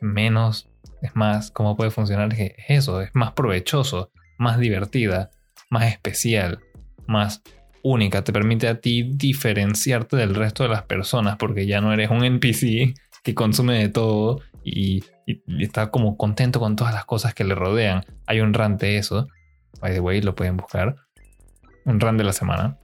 menos 0.00 0.70
es 1.02 1.16
más, 1.16 1.50
¿cómo 1.50 1.76
puede 1.76 1.90
funcionar? 1.90 2.32
Es 2.32 2.54
eso, 2.68 3.00
es 3.00 3.10
más 3.12 3.32
provechoso, 3.32 4.12
más 4.38 4.60
divertida, 4.60 5.32
más 5.68 5.92
especial, 5.92 6.60
más 7.08 7.42
única, 7.84 8.24
te 8.24 8.32
permite 8.32 8.66
a 8.66 8.80
ti 8.80 9.02
diferenciarte 9.14 10.16
del 10.16 10.34
resto 10.34 10.64
de 10.64 10.70
las 10.70 10.82
personas 10.82 11.36
porque 11.36 11.66
ya 11.66 11.80
no 11.80 11.92
eres 11.92 12.10
un 12.10 12.24
NPC 12.24 12.94
que 13.22 13.34
consume 13.34 13.78
de 13.78 13.88
todo 13.90 14.40
y, 14.64 15.04
está 15.58 15.90
como 15.90 16.16
contento 16.18 16.60
con 16.60 16.76
todas 16.76 16.92
las 16.92 17.04
cosas 17.04 17.34
que 17.34 17.44
le 17.44 17.54
rodean. 17.54 18.04
Hay 18.26 18.40
un 18.40 18.52
rant 18.52 18.80
de 18.80 18.98
eso, 18.98 19.26
by 19.80 19.92
the 19.92 20.00
way, 20.00 20.20
lo 20.20 20.34
pueden 20.34 20.56
buscar. 20.56 20.96
Un 21.84 22.00
rant 22.00 22.18
de 22.18 22.24
la 22.24 22.32
semana. 22.32 22.78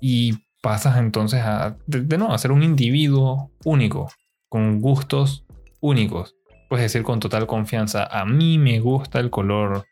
Y 0.00 0.34
pasas 0.62 0.98
entonces 0.98 1.40
a, 1.42 1.76
de, 1.86 2.18
nuevo, 2.18 2.34
a 2.34 2.38
ser 2.38 2.52
un 2.52 2.62
individuo 2.62 3.50
único, 3.64 4.10
con 4.48 4.80
gustos 4.80 5.46
únicos. 5.80 6.36
Puedes 6.68 6.84
decir 6.84 7.02
con 7.02 7.20
total 7.20 7.46
confianza, 7.46 8.04
a 8.04 8.26
mí 8.26 8.58
me 8.58 8.80
gusta 8.80 9.18
el 9.18 9.30
color 9.30 9.86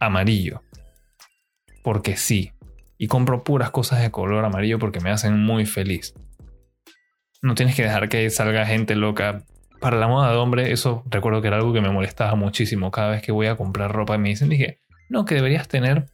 amarillo. 0.00 0.62
Porque 1.82 2.16
sí, 2.16 2.53
y 2.98 3.08
compro 3.08 3.44
puras 3.44 3.70
cosas 3.70 4.00
de 4.00 4.10
color 4.10 4.44
amarillo 4.44 4.78
porque 4.78 5.00
me 5.00 5.10
hacen 5.10 5.38
muy 5.38 5.66
feliz. 5.66 6.14
No 7.42 7.54
tienes 7.54 7.76
que 7.76 7.82
dejar 7.82 8.08
que 8.08 8.28
salga 8.30 8.66
gente 8.66 8.94
loca. 8.94 9.44
Para 9.80 9.98
la 9.98 10.08
moda 10.08 10.30
de 10.30 10.36
hombre, 10.36 10.72
eso 10.72 11.04
recuerdo 11.10 11.42
que 11.42 11.48
era 11.48 11.56
algo 11.56 11.72
que 11.72 11.82
me 11.82 11.90
molestaba 11.90 12.34
muchísimo. 12.36 12.90
Cada 12.90 13.10
vez 13.10 13.22
que 13.22 13.32
voy 13.32 13.48
a 13.48 13.56
comprar 13.56 13.92
ropa 13.92 14.16
me 14.16 14.30
dicen, 14.30 14.48
dije, 14.48 14.80
no, 15.10 15.24
que 15.24 15.34
deberías 15.34 15.68
tener 15.68 16.06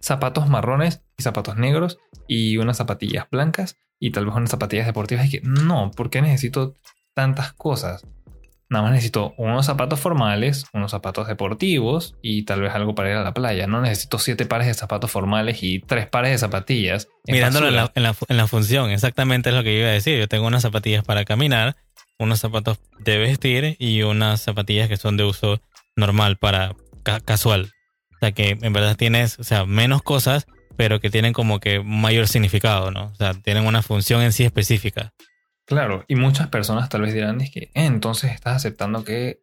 zapatos 0.00 0.48
marrones 0.48 1.04
y 1.16 1.22
zapatos 1.22 1.56
negros 1.56 1.98
y 2.26 2.56
unas 2.56 2.76
zapatillas 2.78 3.30
blancas 3.30 3.78
y 4.00 4.10
tal 4.10 4.26
vez 4.26 4.34
unas 4.34 4.50
zapatillas 4.50 4.86
deportivas. 4.86 5.26
Y 5.26 5.30
que 5.30 5.40
no, 5.42 5.92
porque 5.96 6.22
necesito 6.22 6.74
tantas 7.14 7.52
cosas? 7.52 8.04
Nada 8.72 8.84
más 8.84 8.92
necesito 8.92 9.34
unos 9.36 9.66
zapatos 9.66 10.00
formales, 10.00 10.64
unos 10.72 10.92
zapatos 10.92 11.28
deportivos 11.28 12.16
y 12.22 12.46
tal 12.46 12.62
vez 12.62 12.72
algo 12.72 12.94
para 12.94 13.10
ir 13.10 13.16
a 13.16 13.22
la 13.22 13.34
playa. 13.34 13.66
No 13.66 13.82
necesito 13.82 14.18
siete 14.18 14.46
pares 14.46 14.66
de 14.66 14.72
zapatos 14.72 15.10
formales 15.10 15.62
y 15.62 15.80
tres 15.80 16.06
pares 16.08 16.30
de 16.30 16.38
zapatillas. 16.38 17.06
Mirándolo 17.26 17.68
en 17.68 18.02
la, 18.02 18.46
función, 18.46 18.90
exactamente 18.90 19.50
es 19.50 19.54
lo 19.54 19.62
que 19.62 19.74
yo 19.74 19.80
iba 19.80 19.90
a 19.90 19.92
decir. 19.92 20.18
Yo 20.18 20.26
tengo 20.26 20.46
unas 20.46 20.62
zapatillas 20.62 21.04
para 21.04 21.26
caminar, 21.26 21.76
unos 22.18 22.40
zapatos 22.40 22.80
de 22.98 23.18
vestir 23.18 23.76
y 23.78 24.04
unas 24.04 24.40
zapatillas 24.40 24.88
que 24.88 24.96
son 24.96 25.18
de 25.18 25.24
uso 25.24 25.60
normal 25.94 26.38
para 26.38 26.74
casual. 27.26 27.72
O 28.14 28.18
sea 28.20 28.32
que 28.32 28.56
en 28.58 28.72
verdad 28.72 28.96
tienes, 28.96 29.38
o 29.38 29.44
sea, 29.44 29.66
menos 29.66 30.02
cosas, 30.02 30.46
pero 30.78 30.98
que 30.98 31.10
tienen 31.10 31.34
como 31.34 31.60
que 31.60 31.80
mayor 31.80 32.26
significado, 32.26 32.90
¿no? 32.90 33.04
O 33.04 33.14
sea, 33.16 33.34
tienen 33.34 33.66
una 33.66 33.82
función 33.82 34.22
en 34.22 34.32
sí 34.32 34.44
específica. 34.44 35.12
Claro, 35.72 36.04
y 36.06 36.16
muchas 36.16 36.48
personas 36.48 36.90
tal 36.90 37.00
vez 37.00 37.14
dirán, 37.14 37.40
es 37.40 37.50
que 37.50 37.60
eh, 37.60 37.70
entonces 37.86 38.32
estás 38.32 38.56
aceptando 38.56 39.04
que 39.04 39.40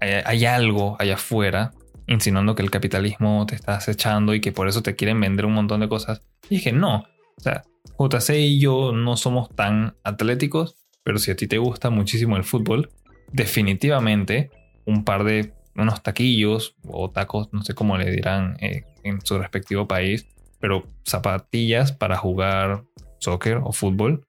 hay, 0.00 0.44
algo 0.44 0.96
allá 0.98 1.14
afuera 1.14 1.70
insinuando 2.08 2.56
que 2.56 2.62
el 2.62 2.70
capitalismo 2.72 3.46
te 3.46 3.54
está 3.54 3.76
acechando 3.76 4.34
y 4.34 4.40
que 4.40 4.50
por 4.50 4.66
eso 4.66 4.82
te 4.82 4.96
quieren 4.96 5.20
vender 5.20 5.46
un 5.46 5.52
montón 5.52 5.78
de 5.78 5.88
cosas. 5.88 6.20
Y 6.50 6.56
dije, 6.56 6.72
no, 6.72 7.04
o 7.36 7.40
sea, 7.40 7.62
JC 7.96 8.30
y 8.40 8.58
yo 8.58 8.90
no 8.90 9.16
somos 9.16 9.54
tan 9.54 9.94
atléticos, 10.02 10.74
pero 11.04 11.18
si 11.18 11.30
a 11.30 11.36
ti 11.36 11.46
te 11.46 11.58
gusta 11.58 11.90
muchísimo 11.90 12.36
el 12.36 12.42
fútbol, 12.42 12.90
definitivamente 13.30 14.50
un 14.84 15.04
par 15.04 15.22
de 15.22 15.52
unos 15.76 16.02
taquillos 16.02 16.74
o 16.88 17.08
tacos, 17.12 17.50
no 17.52 17.62
sé 17.62 17.74
cómo 17.74 17.96
le 17.96 18.10
dirán 18.10 18.56
eh, 18.58 18.82
en 19.04 19.24
su 19.24 19.38
respectivo 19.38 19.86
país, 19.86 20.26
pero 20.58 20.88
zapatillas 21.04 21.92
para 21.92 22.16
jugar 22.16 22.82
soccer 23.20 23.60
o 23.62 23.70
fútbol 23.70 24.26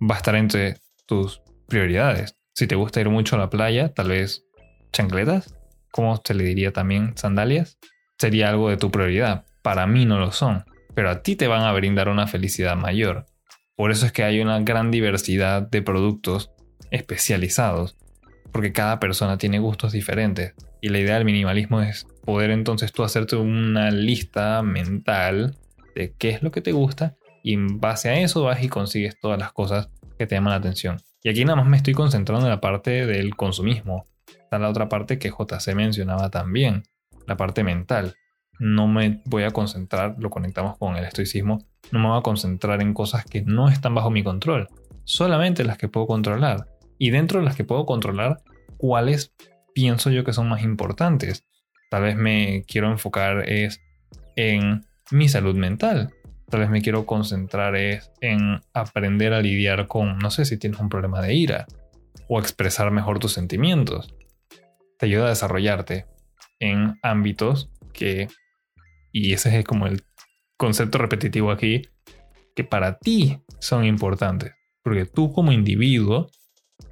va 0.00 0.16
a 0.16 0.18
estar 0.18 0.34
entre 0.34 0.76
tus 1.06 1.42
prioridades. 1.68 2.36
Si 2.54 2.66
te 2.66 2.74
gusta 2.74 3.00
ir 3.00 3.08
mucho 3.08 3.36
a 3.36 3.38
la 3.38 3.50
playa, 3.50 3.92
tal 3.92 4.08
vez 4.08 4.44
chancletas, 4.92 5.54
como 5.90 6.20
se 6.24 6.34
le 6.34 6.44
diría 6.44 6.72
también 6.72 7.16
sandalias, 7.16 7.78
sería 8.18 8.48
algo 8.48 8.70
de 8.70 8.76
tu 8.76 8.90
prioridad. 8.90 9.44
Para 9.62 9.86
mí 9.86 10.04
no 10.04 10.18
lo 10.18 10.32
son, 10.32 10.64
pero 10.94 11.10
a 11.10 11.22
ti 11.22 11.36
te 11.36 11.48
van 11.48 11.62
a 11.62 11.72
brindar 11.72 12.08
una 12.08 12.26
felicidad 12.26 12.76
mayor. 12.76 13.26
Por 13.74 13.90
eso 13.90 14.06
es 14.06 14.12
que 14.12 14.24
hay 14.24 14.40
una 14.40 14.60
gran 14.60 14.90
diversidad 14.90 15.62
de 15.62 15.82
productos 15.82 16.50
especializados, 16.90 17.96
porque 18.52 18.72
cada 18.72 19.00
persona 19.00 19.38
tiene 19.38 19.58
gustos 19.58 19.92
diferentes. 19.92 20.54
Y 20.80 20.88
la 20.88 20.98
idea 20.98 21.16
del 21.16 21.24
minimalismo 21.24 21.82
es 21.82 22.06
poder 22.24 22.50
entonces 22.50 22.92
tú 22.92 23.04
hacerte 23.04 23.36
una 23.36 23.90
lista 23.90 24.62
mental 24.62 25.56
de 25.94 26.14
qué 26.16 26.30
es 26.30 26.42
lo 26.42 26.50
que 26.50 26.60
te 26.60 26.72
gusta 26.72 27.16
y 27.46 27.52
en 27.52 27.78
base 27.78 28.08
a 28.08 28.18
eso 28.18 28.42
vas 28.42 28.60
y 28.64 28.68
consigues 28.68 29.20
todas 29.20 29.38
las 29.38 29.52
cosas 29.52 29.88
que 30.18 30.26
te 30.26 30.34
llaman 30.34 30.50
la 30.50 30.56
atención. 30.56 30.96
Y 31.22 31.28
aquí 31.28 31.44
nada 31.44 31.54
más 31.54 31.68
me 31.68 31.76
estoy 31.76 31.94
concentrando 31.94 32.44
en 32.44 32.50
la 32.50 32.60
parte 32.60 33.06
del 33.06 33.36
consumismo. 33.36 34.04
Está 34.26 34.58
la 34.58 34.68
otra 34.68 34.88
parte 34.88 35.20
que 35.20 35.30
JC 35.30 35.76
mencionaba 35.76 36.28
también, 36.28 36.82
la 37.24 37.36
parte 37.36 37.62
mental. 37.62 38.16
No 38.58 38.88
me 38.88 39.22
voy 39.26 39.44
a 39.44 39.52
concentrar, 39.52 40.16
lo 40.18 40.28
conectamos 40.28 40.76
con 40.76 40.96
el 40.96 41.04
estoicismo, 41.04 41.64
no 41.92 42.00
me 42.00 42.08
voy 42.08 42.18
a 42.18 42.22
concentrar 42.22 42.82
en 42.82 42.92
cosas 42.92 43.24
que 43.24 43.42
no 43.42 43.68
están 43.68 43.94
bajo 43.94 44.10
mi 44.10 44.24
control, 44.24 44.66
solamente 45.04 45.62
las 45.62 45.78
que 45.78 45.86
puedo 45.86 46.08
controlar. 46.08 46.66
Y 46.98 47.10
dentro 47.10 47.38
de 47.38 47.44
las 47.44 47.54
que 47.54 47.62
puedo 47.62 47.86
controlar, 47.86 48.42
¿cuáles 48.76 49.32
pienso 49.72 50.10
yo 50.10 50.24
que 50.24 50.32
son 50.32 50.48
más 50.48 50.64
importantes? 50.64 51.46
Tal 51.90 52.02
vez 52.02 52.16
me 52.16 52.64
quiero 52.66 52.90
enfocar 52.90 53.48
es 53.48 53.80
en 54.34 54.84
mi 55.12 55.28
salud 55.28 55.54
mental 55.54 56.10
tal 56.48 56.60
vez 56.60 56.70
me 56.70 56.82
quiero 56.82 57.06
concentrar 57.06 57.76
es 57.76 58.10
en 58.20 58.60
aprender 58.72 59.32
a 59.32 59.40
lidiar 59.40 59.86
con, 59.86 60.18
no 60.18 60.30
sé 60.30 60.44
si 60.44 60.58
tienes 60.58 60.80
un 60.80 60.88
problema 60.88 61.20
de 61.20 61.34
ira 61.34 61.66
o 62.28 62.38
expresar 62.38 62.90
mejor 62.90 63.18
tus 63.18 63.32
sentimientos. 63.32 64.14
Te 64.98 65.06
ayuda 65.06 65.26
a 65.26 65.30
desarrollarte 65.30 66.06
en 66.60 66.98
ámbitos 67.02 67.70
que, 67.92 68.28
y 69.12 69.32
ese 69.32 69.58
es 69.58 69.64
como 69.64 69.86
el 69.86 70.02
concepto 70.56 70.98
repetitivo 70.98 71.50
aquí, 71.50 71.82
que 72.54 72.64
para 72.64 72.98
ti 72.98 73.40
son 73.60 73.84
importantes. 73.84 74.52
Porque 74.82 75.04
tú 75.04 75.32
como 75.32 75.52
individuo 75.52 76.30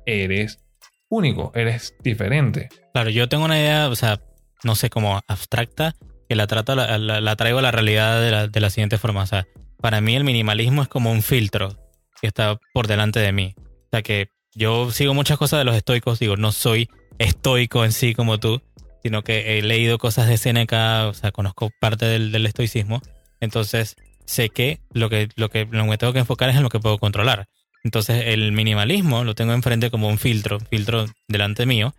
eres 0.04 0.62
único, 1.08 1.52
eres 1.54 1.96
diferente. 2.02 2.68
Claro, 2.92 3.10
yo 3.10 3.28
tengo 3.28 3.44
una 3.44 3.58
idea, 3.58 3.88
o 3.88 3.96
sea, 3.96 4.20
no 4.62 4.74
sé, 4.74 4.90
cómo 4.90 5.20
abstracta 5.26 5.94
que 6.28 6.34
la, 6.34 6.46
trato, 6.46 6.74
la, 6.74 7.36
traigo 7.36 7.58
a 7.58 7.62
la 7.62 7.70
realidad 7.70 8.20
de 8.20 8.30
la, 8.30 8.48
de 8.48 8.60
la, 8.60 8.70
siguiente 8.70 8.98
forma. 8.98 9.22
O 9.22 9.26
sea, 9.26 9.46
para 9.80 10.00
mí 10.00 10.16
el 10.16 10.24
minimalismo 10.24 10.82
es 10.82 10.88
como 10.88 11.10
un 11.10 11.22
filtro 11.22 11.76
que 12.20 12.26
está 12.26 12.58
por 12.72 12.86
delante 12.86 13.20
de 13.20 13.32
mí. 13.32 13.54
O 13.58 13.88
sea, 13.90 14.02
que 14.02 14.28
yo 14.54 14.90
sigo 14.90 15.14
muchas 15.14 15.38
cosas 15.38 15.58
de 15.60 15.64
los 15.64 15.76
estoicos, 15.76 16.18
digo, 16.18 16.36
no 16.36 16.52
soy 16.52 16.88
estoico 17.18 17.84
en 17.84 17.92
sí 17.92 18.14
como 18.14 18.38
tú, 18.38 18.62
sino 19.02 19.22
que 19.22 19.58
he 19.58 19.62
leído 19.62 19.98
cosas 19.98 20.28
de 20.28 20.38
Seneca, 20.38 21.08
o 21.08 21.14
sea, 21.14 21.32
conozco 21.32 21.70
parte 21.80 22.06
del, 22.06 22.32
del 22.32 22.46
estoicismo. 22.46 23.02
Entonces, 23.40 23.96
sé 24.24 24.48
que 24.48 24.80
lo, 24.92 25.10
que 25.10 25.28
lo 25.36 25.50
que 25.50 25.66
lo 25.66 25.82
que 25.82 25.88
me 25.88 25.98
tengo 25.98 26.12
que 26.12 26.20
enfocar 26.20 26.48
es 26.48 26.56
en 26.56 26.62
lo 26.62 26.70
que 26.70 26.80
puedo 26.80 26.98
controlar. 26.98 27.48
Entonces, 27.82 28.24
el 28.28 28.52
minimalismo 28.52 29.24
lo 29.24 29.34
tengo 29.34 29.52
enfrente 29.52 29.90
como 29.90 30.08
un 30.08 30.18
filtro, 30.18 30.58
filtro 30.58 31.06
delante 31.28 31.66
mío, 31.66 31.94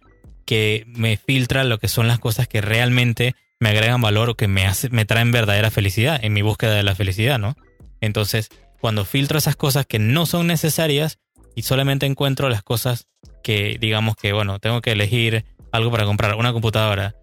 que 0.46 0.84
me 0.88 1.17
filtra 1.17 1.63
lo 1.63 1.77
que 1.77 1.88
son 1.88 2.08
las 2.08 2.20
cosas 2.20 2.48
que 2.48 2.62
realmente 2.62 3.36
me 3.59 3.69
agregan 3.69 4.01
valor 4.01 4.29
o 4.29 4.35
que 4.35 4.47
me, 4.47 4.65
hace, 4.65 4.89
me 4.89 5.05
traen 5.05 5.31
verdadera 5.31 5.71
felicidad 5.71 6.19
en 6.21 6.33
mi 6.33 6.41
búsqueda 6.41 6.75
de 6.75 6.83
la 6.83 6.95
felicidad, 6.95 7.39
¿no? 7.39 7.55
Entonces, 8.01 8.50
cuando 8.79 9.05
filtro 9.05 9.38
esas 9.38 9.55
cosas 9.55 9.85
que 9.85 10.00
no 10.00 10.25
son 10.25 10.47
necesarias 10.47 11.19
y 11.55 11.63
solamente 11.63 12.05
encuentro 12.05 12.50
las 12.50 12.63
cosas 12.63 13.07
que, 13.43 13.77
digamos 13.79 14.15
que, 14.15 14.33
bueno, 14.33 14.59
tengo 14.59 14.81
que 14.81 14.91
elegir 14.91 15.45
algo 15.71 15.91
para 15.91 16.05
comprar, 16.05 16.35
una 16.35 16.53
computadora. 16.53 17.15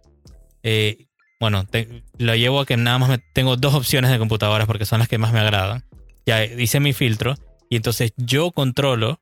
Eh, 0.63 1.07
bueno, 1.39 1.67
lo 2.19 2.35
llevo 2.37 2.61
a 2.61 2.67
que 2.67 2.77
nada 2.77 2.99
más 2.99 3.21
tengo 3.33 3.57
dos 3.57 3.75
opciones 3.75 4.11
de 4.11 4.19
computadoras 4.19 4.67
porque 4.67 4.87
son 4.87 5.01
las 5.01 5.09
que 5.09 5.19
más 5.19 5.33
me 5.33 5.41
agradan. 5.41 5.85
Ya 6.25 6.45
hice 6.45 6.79
mi 6.81 6.93
filtro 6.93 7.35
y 7.69 7.77
entonces 7.77 8.13
yo 8.17 8.53
controlo 8.53 9.21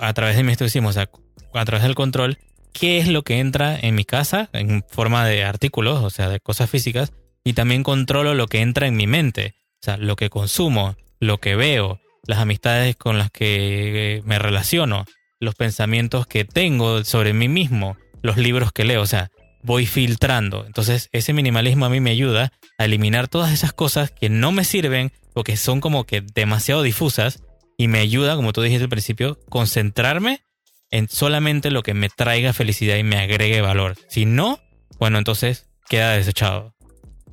a 0.00 0.12
través 0.12 0.36
de 0.36 0.42
mi 0.42 0.52
estoicismo, 0.52 0.88
o 0.88 0.92
sea, 0.92 1.10
a 1.52 1.64
través 1.64 1.82
del 1.82 1.94
control, 1.94 2.38
qué 2.72 2.98
es 2.98 3.08
lo 3.08 3.22
que 3.22 3.38
entra 3.38 3.78
en 3.78 3.94
mi 3.94 4.04
casa 4.04 4.48
en 4.52 4.84
forma 4.88 5.26
de 5.26 5.44
artículos, 5.44 6.02
o 6.02 6.10
sea, 6.10 6.28
de 6.28 6.40
cosas 6.40 6.70
físicas, 6.70 7.12
y 7.44 7.54
también 7.54 7.82
controlo 7.82 8.34
lo 8.34 8.46
que 8.46 8.60
entra 8.60 8.86
en 8.86 8.96
mi 8.96 9.06
mente, 9.06 9.54
o 9.80 9.84
sea, 9.84 9.96
lo 9.96 10.16
que 10.16 10.30
consumo, 10.30 10.96
lo 11.20 11.38
que 11.38 11.56
veo, 11.56 12.00
las 12.26 12.38
amistades 12.38 12.96
con 12.96 13.18
las 13.18 13.30
que 13.30 14.16
eh, 14.16 14.22
me 14.24 14.38
relaciono, 14.38 15.04
los 15.38 15.54
pensamientos 15.54 16.26
que 16.26 16.44
tengo 16.44 17.02
sobre 17.04 17.32
mí 17.32 17.48
mismo, 17.48 17.96
los 18.22 18.36
libros 18.36 18.72
que 18.72 18.84
leo, 18.84 19.02
o 19.02 19.06
sea, 19.06 19.30
voy 19.62 19.86
filtrando. 19.86 20.64
Entonces 20.66 21.08
ese 21.12 21.32
minimalismo 21.32 21.86
a 21.86 21.90
mí 21.90 22.00
me 22.00 22.10
ayuda 22.10 22.52
a 22.78 22.84
eliminar 22.84 23.28
todas 23.28 23.52
esas 23.52 23.72
cosas 23.72 24.10
que 24.10 24.28
no 24.28 24.52
me 24.52 24.64
sirven 24.64 25.12
o 25.34 25.44
que 25.44 25.56
son 25.56 25.80
como 25.80 26.04
que 26.04 26.20
demasiado 26.20 26.82
difusas 26.82 27.42
y 27.76 27.88
me 27.88 27.98
ayuda, 28.00 28.36
como 28.36 28.52
tú 28.52 28.60
dijiste 28.62 28.84
al 28.84 28.90
principio, 28.90 29.38
concentrarme 29.48 30.42
en 30.90 31.08
solamente 31.08 31.70
lo 31.70 31.82
que 31.82 31.94
me 31.94 32.08
traiga 32.08 32.52
felicidad 32.52 32.96
y 32.96 33.02
me 33.02 33.18
agregue 33.18 33.60
valor. 33.60 33.96
Si 34.08 34.26
no, 34.26 34.58
bueno, 34.98 35.18
entonces 35.18 35.68
queda 35.88 36.12
desechado. 36.12 36.74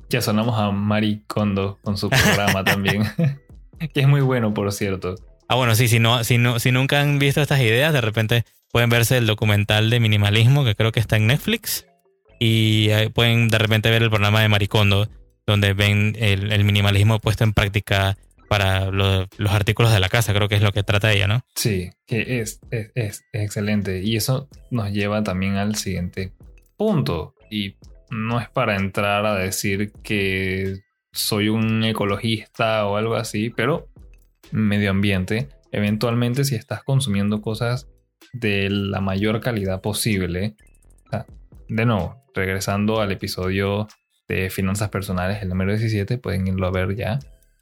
Ya 0.08 0.22
sonamos 0.22 0.58
a 0.58 0.70
Mari 0.70 1.22
Kondo 1.26 1.78
con 1.82 1.98
su 1.98 2.08
programa 2.08 2.64
también, 2.64 3.02
que 3.92 4.00
es 4.00 4.08
muy 4.08 4.20
bueno, 4.20 4.54
por 4.54 4.72
cierto. 4.72 5.16
Ah, 5.48 5.56
bueno, 5.56 5.74
sí, 5.74 5.88
si, 5.88 5.98
no, 5.98 6.24
si, 6.24 6.38
no, 6.38 6.58
si 6.58 6.72
nunca 6.72 7.00
han 7.00 7.18
visto 7.18 7.40
estas 7.40 7.60
ideas, 7.60 7.92
de 7.92 8.00
repente 8.00 8.44
pueden 8.70 8.90
verse 8.90 9.16
el 9.16 9.26
documental 9.26 9.90
de 9.90 10.00
minimalismo 10.00 10.64
que 10.64 10.74
creo 10.74 10.92
que 10.92 11.00
está 11.00 11.16
en 11.16 11.26
Netflix 11.26 11.86
y 12.38 12.88
pueden 13.14 13.48
de 13.48 13.58
repente 13.58 13.90
ver 13.90 14.02
el 14.02 14.10
programa 14.10 14.42
de 14.42 14.48
Maricondo 14.48 15.08
donde 15.48 15.72
ven 15.72 16.14
el, 16.20 16.62
minimalismo 16.64 17.20
puesto 17.20 17.42
en 17.42 17.54
práctica 17.54 18.18
para 18.48 18.90
los 18.90 19.28
artículos 19.50 19.92
de 19.92 20.00
la 20.00 20.08
casa, 20.08 20.32
creo 20.34 20.48
que 20.48 20.56
es 20.56 20.62
lo 20.62 20.72
que 20.72 20.82
trata 20.82 21.12
ella, 21.12 21.26
¿no? 21.26 21.40
Sí, 21.54 21.90
que 22.06 22.40
es, 22.40 22.60
es, 22.70 22.90
es, 22.94 23.24
excelente. 23.32 24.02
Y 24.02 24.16
eso 24.16 24.48
nos 24.70 24.90
lleva 24.90 25.22
también 25.22 25.56
al 25.56 25.76
siguiente 25.76 26.32
punto. 26.76 27.34
Y 27.50 27.76
no 28.10 28.40
es 28.40 28.48
para 28.48 28.76
entrar 28.76 29.26
a 29.26 29.34
decir 29.34 29.92
que 30.02 30.78
soy 31.12 31.48
un 31.48 31.84
ecologista 31.84 32.86
o 32.86 32.96
algo 32.96 33.16
así, 33.16 33.50
pero 33.50 33.88
medio 34.50 34.90
ambiente, 34.90 35.48
eventualmente 35.72 36.44
si 36.44 36.54
estás 36.54 36.82
consumiendo 36.82 37.42
cosas 37.42 37.88
de 38.32 38.68
la 38.70 39.00
mayor 39.00 39.40
calidad 39.40 39.80
posible, 39.80 40.56
de 41.68 41.84
nuevo, 41.84 42.24
regresando 42.34 43.00
al 43.00 43.12
episodio 43.12 43.88
de 44.26 44.50
finanzas 44.50 44.88
personales, 44.88 45.42
el 45.42 45.48
número 45.48 45.72
17, 45.72 46.18
pueden 46.18 46.46
irlo 46.46 46.66
a 46.66 46.70
ver 46.70 46.96
ya. 46.96 47.18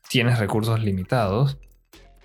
Tienes 0.08 0.38
recursos 0.38 0.80
limitados, 0.80 1.58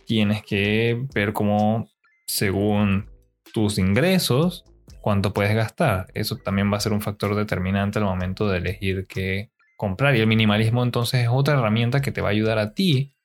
tienes 0.06 0.44
que 0.44 1.06
ver 1.14 1.34
cómo, 1.34 1.90
según 2.28 3.10
tus 3.54 3.78
ingresos, 3.78 4.66
cuánto 5.02 5.34
puedes 5.34 5.56
gastar. 5.56 6.08
Eso 6.14 6.38
también 6.38 6.72
va 6.72 6.78
a 6.78 6.82
ser 6.82 6.94
un 6.94 7.02
factor 7.02 7.36
determinante 7.36 8.00
al 8.00 8.06
momento 8.06 8.48
de 8.48 8.60
elegir 8.60 9.08
qué 9.08 9.52
comprar. 9.78 10.16
Y 10.16 10.20
el 10.20 10.28
minimalismo 10.28 10.84
entonces 10.84 11.24
es 11.24 11.30
otra 11.32 11.56
herramienta 11.56 12.02
que 12.02 12.12
te 12.12 12.22
va 12.22 12.30
a 12.30 12.32
ayudar 12.32 12.60
a 12.60 12.74
ti 12.74 13.16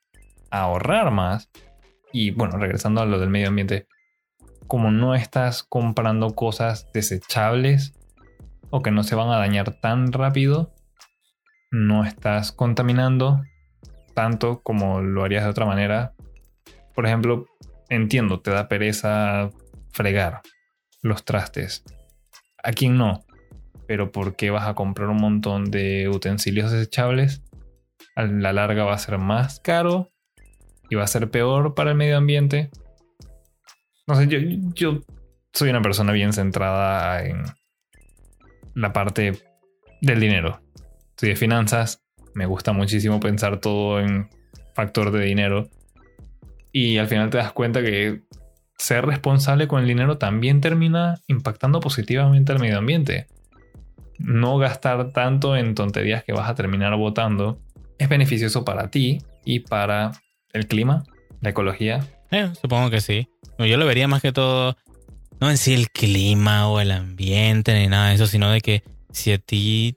a 0.50 0.62
ahorrar 0.62 1.10
más. 1.10 1.50
Y 2.12 2.30
bueno, 2.30 2.56
regresando 2.56 3.02
a 3.02 3.06
lo 3.06 3.18
del 3.18 3.30
medio 3.30 3.48
ambiente, 3.48 3.86
como 4.66 4.90
no 4.90 5.14
estás 5.14 5.62
comprando 5.62 6.34
cosas 6.34 6.90
desechables 6.92 7.92
o 8.70 8.82
que 8.82 8.90
no 8.90 9.04
se 9.04 9.14
van 9.14 9.28
a 9.28 9.38
dañar 9.38 9.80
tan 9.80 10.12
rápido, 10.12 10.72
no 11.70 12.04
estás 12.04 12.52
contaminando 12.52 13.42
tanto 14.16 14.62
como 14.62 15.02
lo 15.02 15.24
harías 15.24 15.44
de 15.44 15.50
otra 15.50 15.66
manera. 15.66 16.14
Por 16.94 17.06
ejemplo, 17.06 17.46
entiendo, 17.90 18.40
te 18.40 18.50
da 18.50 18.66
pereza 18.66 19.50
fregar 19.92 20.40
los 21.02 21.26
trastes. 21.26 21.84
¿A 22.64 22.72
quién 22.72 22.96
no? 22.96 23.26
Pero 23.86 24.10
¿por 24.12 24.34
qué 24.34 24.50
vas 24.50 24.66
a 24.66 24.74
comprar 24.74 25.10
un 25.10 25.18
montón 25.18 25.70
de 25.70 26.08
utensilios 26.08 26.72
desechables? 26.72 27.42
A 28.14 28.22
la 28.22 28.54
larga 28.54 28.84
va 28.84 28.94
a 28.94 28.98
ser 28.98 29.18
más 29.18 29.60
caro 29.60 30.10
y 30.88 30.94
va 30.94 31.04
a 31.04 31.08
ser 31.08 31.30
peor 31.30 31.74
para 31.74 31.90
el 31.90 31.96
medio 31.98 32.16
ambiente. 32.16 32.70
No 34.06 34.14
sé, 34.14 34.28
yo, 34.74 35.02
soy 35.52 35.68
una 35.68 35.82
persona 35.82 36.12
bien 36.12 36.32
centrada 36.32 37.22
en 37.22 37.42
la 38.74 38.94
parte 38.94 39.32
del 40.00 40.20
dinero. 40.20 40.62
De 41.20 41.36
finanzas, 41.36 42.05
me 42.36 42.44
gusta 42.44 42.72
muchísimo 42.72 43.18
pensar 43.18 43.60
todo 43.60 43.98
en 43.98 44.28
factor 44.74 45.10
de 45.10 45.24
dinero. 45.24 45.70
Y 46.70 46.98
al 46.98 47.08
final 47.08 47.30
te 47.30 47.38
das 47.38 47.52
cuenta 47.52 47.80
que 47.80 48.20
ser 48.76 49.06
responsable 49.06 49.66
con 49.66 49.80
el 49.80 49.88
dinero 49.88 50.18
también 50.18 50.60
termina 50.60 51.18
impactando 51.28 51.80
positivamente 51.80 52.52
al 52.52 52.60
medio 52.60 52.76
ambiente. 52.76 53.26
No 54.18 54.58
gastar 54.58 55.12
tanto 55.12 55.56
en 55.56 55.74
tonterías 55.74 56.24
que 56.24 56.34
vas 56.34 56.50
a 56.50 56.54
terminar 56.54 56.94
votando 56.96 57.58
es 57.98 58.10
beneficioso 58.10 58.66
para 58.66 58.90
ti 58.90 59.22
y 59.46 59.60
para 59.60 60.12
el 60.52 60.66
clima, 60.66 61.04
la 61.40 61.50
ecología. 61.50 62.06
Eh, 62.30 62.50
supongo 62.60 62.90
que 62.90 63.00
sí. 63.00 63.30
Yo 63.58 63.78
lo 63.78 63.86
vería 63.86 64.08
más 64.08 64.20
que 64.20 64.32
todo, 64.32 64.76
no 65.40 65.48
en 65.48 65.56
sí 65.56 65.72
el 65.72 65.88
clima 65.88 66.68
o 66.68 66.80
el 66.80 66.90
ambiente 66.90 67.72
ni 67.72 67.86
nada 67.86 68.10
de 68.10 68.16
eso, 68.16 68.26
sino 68.26 68.50
de 68.50 68.60
que 68.60 68.82
si 69.10 69.32
a 69.32 69.38
ti 69.38 69.96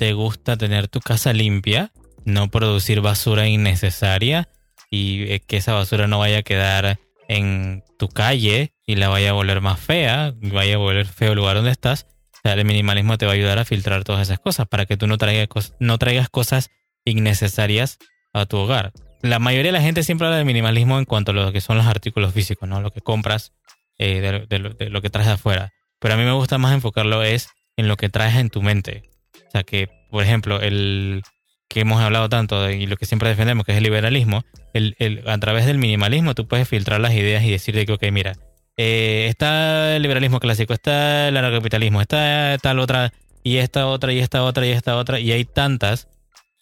te 0.00 0.14
gusta 0.14 0.56
tener 0.56 0.88
tu 0.88 1.00
casa 1.00 1.34
limpia, 1.34 1.92
no 2.24 2.50
producir 2.50 3.02
basura 3.02 3.48
innecesaria 3.48 4.48
y 4.90 5.30
eh, 5.30 5.40
que 5.40 5.58
esa 5.58 5.74
basura 5.74 6.06
no 6.06 6.18
vaya 6.18 6.38
a 6.38 6.42
quedar 6.42 6.98
en 7.28 7.84
tu 7.98 8.08
calle 8.08 8.72
y 8.86 8.96
la 8.96 9.10
vaya 9.10 9.28
a 9.28 9.34
volver 9.34 9.60
más 9.60 9.78
fea, 9.78 10.32
vaya 10.40 10.76
a 10.76 10.78
volver 10.78 11.04
feo 11.04 11.32
el 11.32 11.36
lugar 11.36 11.56
donde 11.56 11.70
estás. 11.70 12.06
O 12.32 12.38
sea, 12.42 12.54
el 12.54 12.64
minimalismo 12.64 13.18
te 13.18 13.26
va 13.26 13.32
a 13.32 13.34
ayudar 13.34 13.58
a 13.58 13.66
filtrar 13.66 14.02
todas 14.02 14.22
esas 14.22 14.38
cosas 14.38 14.66
para 14.66 14.86
que 14.86 14.96
tú 14.96 15.06
no 15.06 15.18
traigas, 15.18 15.74
no 15.80 15.98
traigas 15.98 16.30
cosas 16.30 16.70
innecesarias 17.04 17.98
a 18.32 18.46
tu 18.46 18.56
hogar 18.56 18.94
la 19.22 19.38
mayoría 19.38 19.72
de 19.72 19.78
la 19.78 19.82
gente 19.82 20.02
siempre 20.02 20.26
habla 20.26 20.38
de 20.38 20.44
minimalismo 20.44 20.98
en 20.98 21.04
cuanto 21.04 21.32
a 21.32 21.34
lo 21.34 21.52
que 21.52 21.60
son 21.60 21.76
los 21.76 21.86
artículos 21.86 22.32
físicos, 22.32 22.66
¿no? 22.68 22.80
Lo 22.80 22.90
que 22.90 23.02
compras, 23.02 23.52
eh, 23.98 24.46
de, 24.48 24.58
lo, 24.58 25.02
que 25.02 25.10
traes 25.10 25.26
de 25.26 25.34
afuera. 25.34 25.72
Pero 25.98 26.14
a 26.14 26.16
mí 26.16 26.24
me 26.24 26.32
gusta 26.32 26.56
más 26.56 26.72
enfocarlo 26.72 27.22
es 27.22 27.50
en 27.76 27.88
lo 27.88 27.96
que 27.96 28.08
traes 28.08 28.36
en 28.36 28.48
tu 28.48 28.62
mente. 28.62 29.09
O 29.50 29.52
sea, 29.52 29.64
que, 29.64 29.88
por 30.10 30.22
ejemplo, 30.22 30.60
el 30.60 31.22
que 31.68 31.80
hemos 31.80 32.00
hablado 32.00 32.28
tanto 32.28 32.70
y 32.70 32.86
lo 32.86 32.96
que 32.96 33.04
siempre 33.04 33.28
defendemos, 33.28 33.66
que 33.66 33.72
es 33.72 33.78
el 33.78 33.82
liberalismo, 33.82 34.44
el, 34.74 35.24
a 35.26 35.38
través 35.38 35.66
del 35.66 35.76
minimalismo 35.76 36.36
tú 36.36 36.46
puedes 36.46 36.68
filtrar 36.68 37.00
las 37.00 37.14
ideas 37.14 37.42
y 37.42 37.50
decirte 37.50 37.84
que, 37.84 37.92
ok, 37.92 38.04
mira, 38.12 38.34
eh, 38.76 39.26
está 39.28 39.96
el 39.96 40.02
liberalismo 40.02 40.38
clásico, 40.38 40.72
está 40.72 41.26
el 41.26 41.36
anarcapitalismo, 41.36 42.00
está 42.00 42.58
tal 42.62 42.78
otra, 42.78 43.12
y 43.42 43.56
esta 43.56 43.88
otra, 43.88 44.12
y 44.12 44.20
esta 44.20 44.44
otra, 44.44 44.66
y 44.66 44.70
esta 44.70 44.96
otra, 44.96 45.18
y 45.18 45.32
hay 45.32 45.44
tantas 45.44 46.06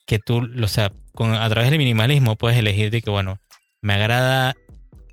que 0.06 0.18
tú, 0.18 0.48
o 0.62 0.68
sea, 0.68 0.90
a 1.14 1.48
través 1.50 1.70
del 1.70 1.78
minimalismo 1.78 2.36
puedes 2.36 2.58
elegir 2.58 2.90
de 2.90 3.02
que, 3.02 3.10
bueno, 3.10 3.38
me 3.82 3.92
agrada 3.92 4.56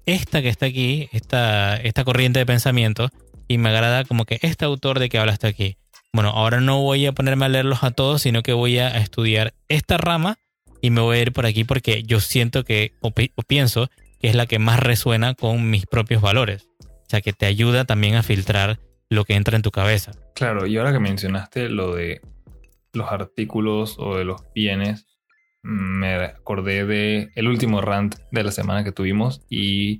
esta 0.05 0.41
que 0.41 0.49
está 0.49 0.67
aquí, 0.67 1.09
esta, 1.11 1.75
esta 1.75 2.05
corriente 2.05 2.39
de 2.39 2.45
pensamiento, 2.45 3.09
y 3.49 3.57
me 3.57 3.67
agrada 3.67 4.05
como 4.05 4.23
que 4.23 4.39
este 4.41 4.63
autor 4.63 4.99
de 4.99 5.09
que 5.09 5.17
habla 5.19 5.33
hasta 5.33 5.49
aquí. 5.49 5.77
Bueno, 6.15 6.29
ahora 6.29 6.61
no 6.61 6.81
voy 6.81 7.05
a 7.07 7.11
ponerme 7.11 7.43
a 7.43 7.49
leerlos 7.49 7.83
a 7.83 7.91
todos, 7.91 8.21
sino 8.21 8.41
que 8.41 8.53
voy 8.53 8.79
a 8.79 8.87
estudiar 8.99 9.53
esta 9.67 9.97
rama 9.97 10.37
y 10.79 10.89
me 10.89 11.01
voy 11.01 11.17
a 11.17 11.21
ir 11.23 11.33
por 11.33 11.45
aquí 11.45 11.65
porque 11.65 12.03
yo 12.03 12.21
siento 12.21 12.63
que, 12.63 12.93
o, 13.01 13.11
pienso 13.11 13.89
que 14.21 14.29
es 14.29 14.35
la 14.35 14.45
que 14.45 14.57
más 14.57 14.79
resuena 14.79 15.33
con 15.33 15.69
mis 15.69 15.85
propios 15.85 16.21
valores. 16.21 16.69
O 16.79 17.09
sea, 17.09 17.19
que 17.19 17.33
te 17.33 17.45
ayuda 17.45 17.83
también 17.83 18.15
a 18.15 18.23
filtrar 18.23 18.79
lo 19.09 19.25
que 19.25 19.33
entra 19.33 19.57
en 19.57 19.61
tu 19.61 19.71
cabeza. 19.71 20.13
Claro, 20.35 20.65
y 20.67 20.77
ahora 20.77 20.93
que 20.93 20.99
mencionaste 20.99 21.67
lo 21.67 21.93
de 21.93 22.21
los 22.93 23.11
artículos 23.11 23.97
o 23.99 24.15
de 24.15 24.23
los 24.23 24.41
bienes, 24.53 25.07
me 25.63 26.15
acordé 26.15 26.85
de 26.85 27.29
el 27.35 27.49
último 27.49 27.81
rant 27.81 28.15
de 28.31 28.43
la 28.45 28.53
semana 28.53 28.85
que 28.85 28.93
tuvimos 28.93 29.41
y 29.49 29.99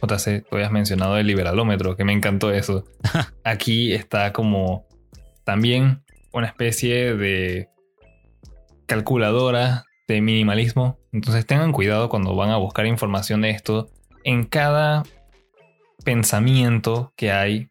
JC, 0.00 0.44
tú 0.48 0.54
habías 0.54 0.70
mencionado 0.70 1.16
el 1.16 1.26
liberalómetro, 1.26 1.96
que 1.96 2.04
me 2.04 2.12
encantó 2.12 2.52
eso. 2.52 2.84
Aquí 3.42 3.92
está 3.92 4.32
como 4.32 4.87
también 5.48 6.04
una 6.30 6.46
especie 6.46 7.14
de 7.14 7.70
calculadora 8.84 9.86
de 10.06 10.20
minimalismo. 10.20 10.98
Entonces 11.10 11.46
tengan 11.46 11.72
cuidado 11.72 12.10
cuando 12.10 12.36
van 12.36 12.50
a 12.50 12.58
buscar 12.58 12.84
información 12.84 13.40
de 13.40 13.48
esto. 13.48 13.88
En 14.24 14.44
cada 14.44 15.04
pensamiento 16.04 17.14
que 17.16 17.32
hay, 17.32 17.70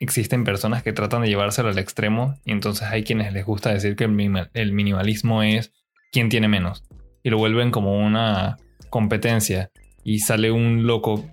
existen 0.00 0.44
personas 0.44 0.82
que 0.82 0.94
tratan 0.94 1.20
de 1.20 1.28
llevárselo 1.28 1.68
al 1.68 1.78
extremo 1.78 2.34
y 2.46 2.52
entonces 2.52 2.88
hay 2.88 3.04
quienes 3.04 3.30
les 3.34 3.44
gusta 3.44 3.74
decir 3.74 3.94
que 3.94 4.04
el 4.04 4.72
minimalismo 4.72 5.42
es 5.42 5.74
quién 6.12 6.30
tiene 6.30 6.48
menos. 6.48 6.82
Y 7.22 7.28
lo 7.28 7.36
vuelven 7.36 7.70
como 7.70 7.98
una 7.98 8.56
competencia. 8.88 9.70
Y 10.02 10.20
sale 10.20 10.50
un 10.50 10.86
loco. 10.86 11.26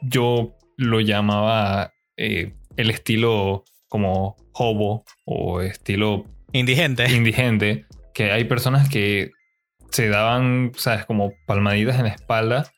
Yo 0.00 0.56
lo 0.78 1.00
llamaba 1.00 1.92
eh, 2.16 2.54
el 2.78 2.88
estilo 2.88 3.64
como 3.92 4.36
hobo 4.52 5.04
o 5.26 5.60
estilo 5.60 6.24
indigente. 6.52 7.04
Indigente. 7.12 7.84
Que 8.14 8.32
hay 8.32 8.44
personas 8.44 8.88
que 8.88 9.32
se 9.90 10.08
daban, 10.08 10.72
sabes, 10.74 11.04
como 11.04 11.32
palmaditas 11.46 11.96
en 11.96 12.04
la 12.04 12.10
espalda 12.10 12.72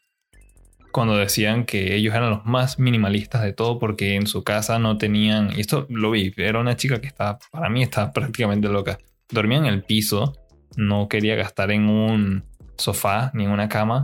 cuando 0.91 1.17
decían 1.17 1.65
que 1.65 1.97
ellos 1.97 2.15
eran 2.15 2.31
los 2.31 2.45
más 2.45 2.79
minimalistas 2.79 3.43
de 3.43 3.53
todo 3.53 3.81
porque 3.81 4.15
en 4.15 4.29
su 4.29 4.45
casa 4.45 4.79
no 4.79 4.97
tenían, 4.97 5.51
y 5.57 5.61
esto 5.61 5.87
lo 5.91 6.13
vi, 6.13 6.33
era 6.37 6.61
una 6.61 6.77
chica 6.77 7.01
que 7.01 7.09
estaba, 7.09 7.41
para 7.51 7.69
mí 7.69 7.83
estaba 7.83 8.13
prácticamente 8.13 8.69
loca, 8.69 9.01
dormía 9.29 9.59
en 9.59 9.67
el 9.67 9.83
piso 9.83 10.35
no 10.77 11.09
quería 11.09 11.37
gastar 11.37 11.71
en 11.71 11.89
un 11.89 12.45
sofá 12.77 13.31
ni 13.35 13.45
en 13.45 13.51
una 13.51 13.69
cama. 13.69 14.03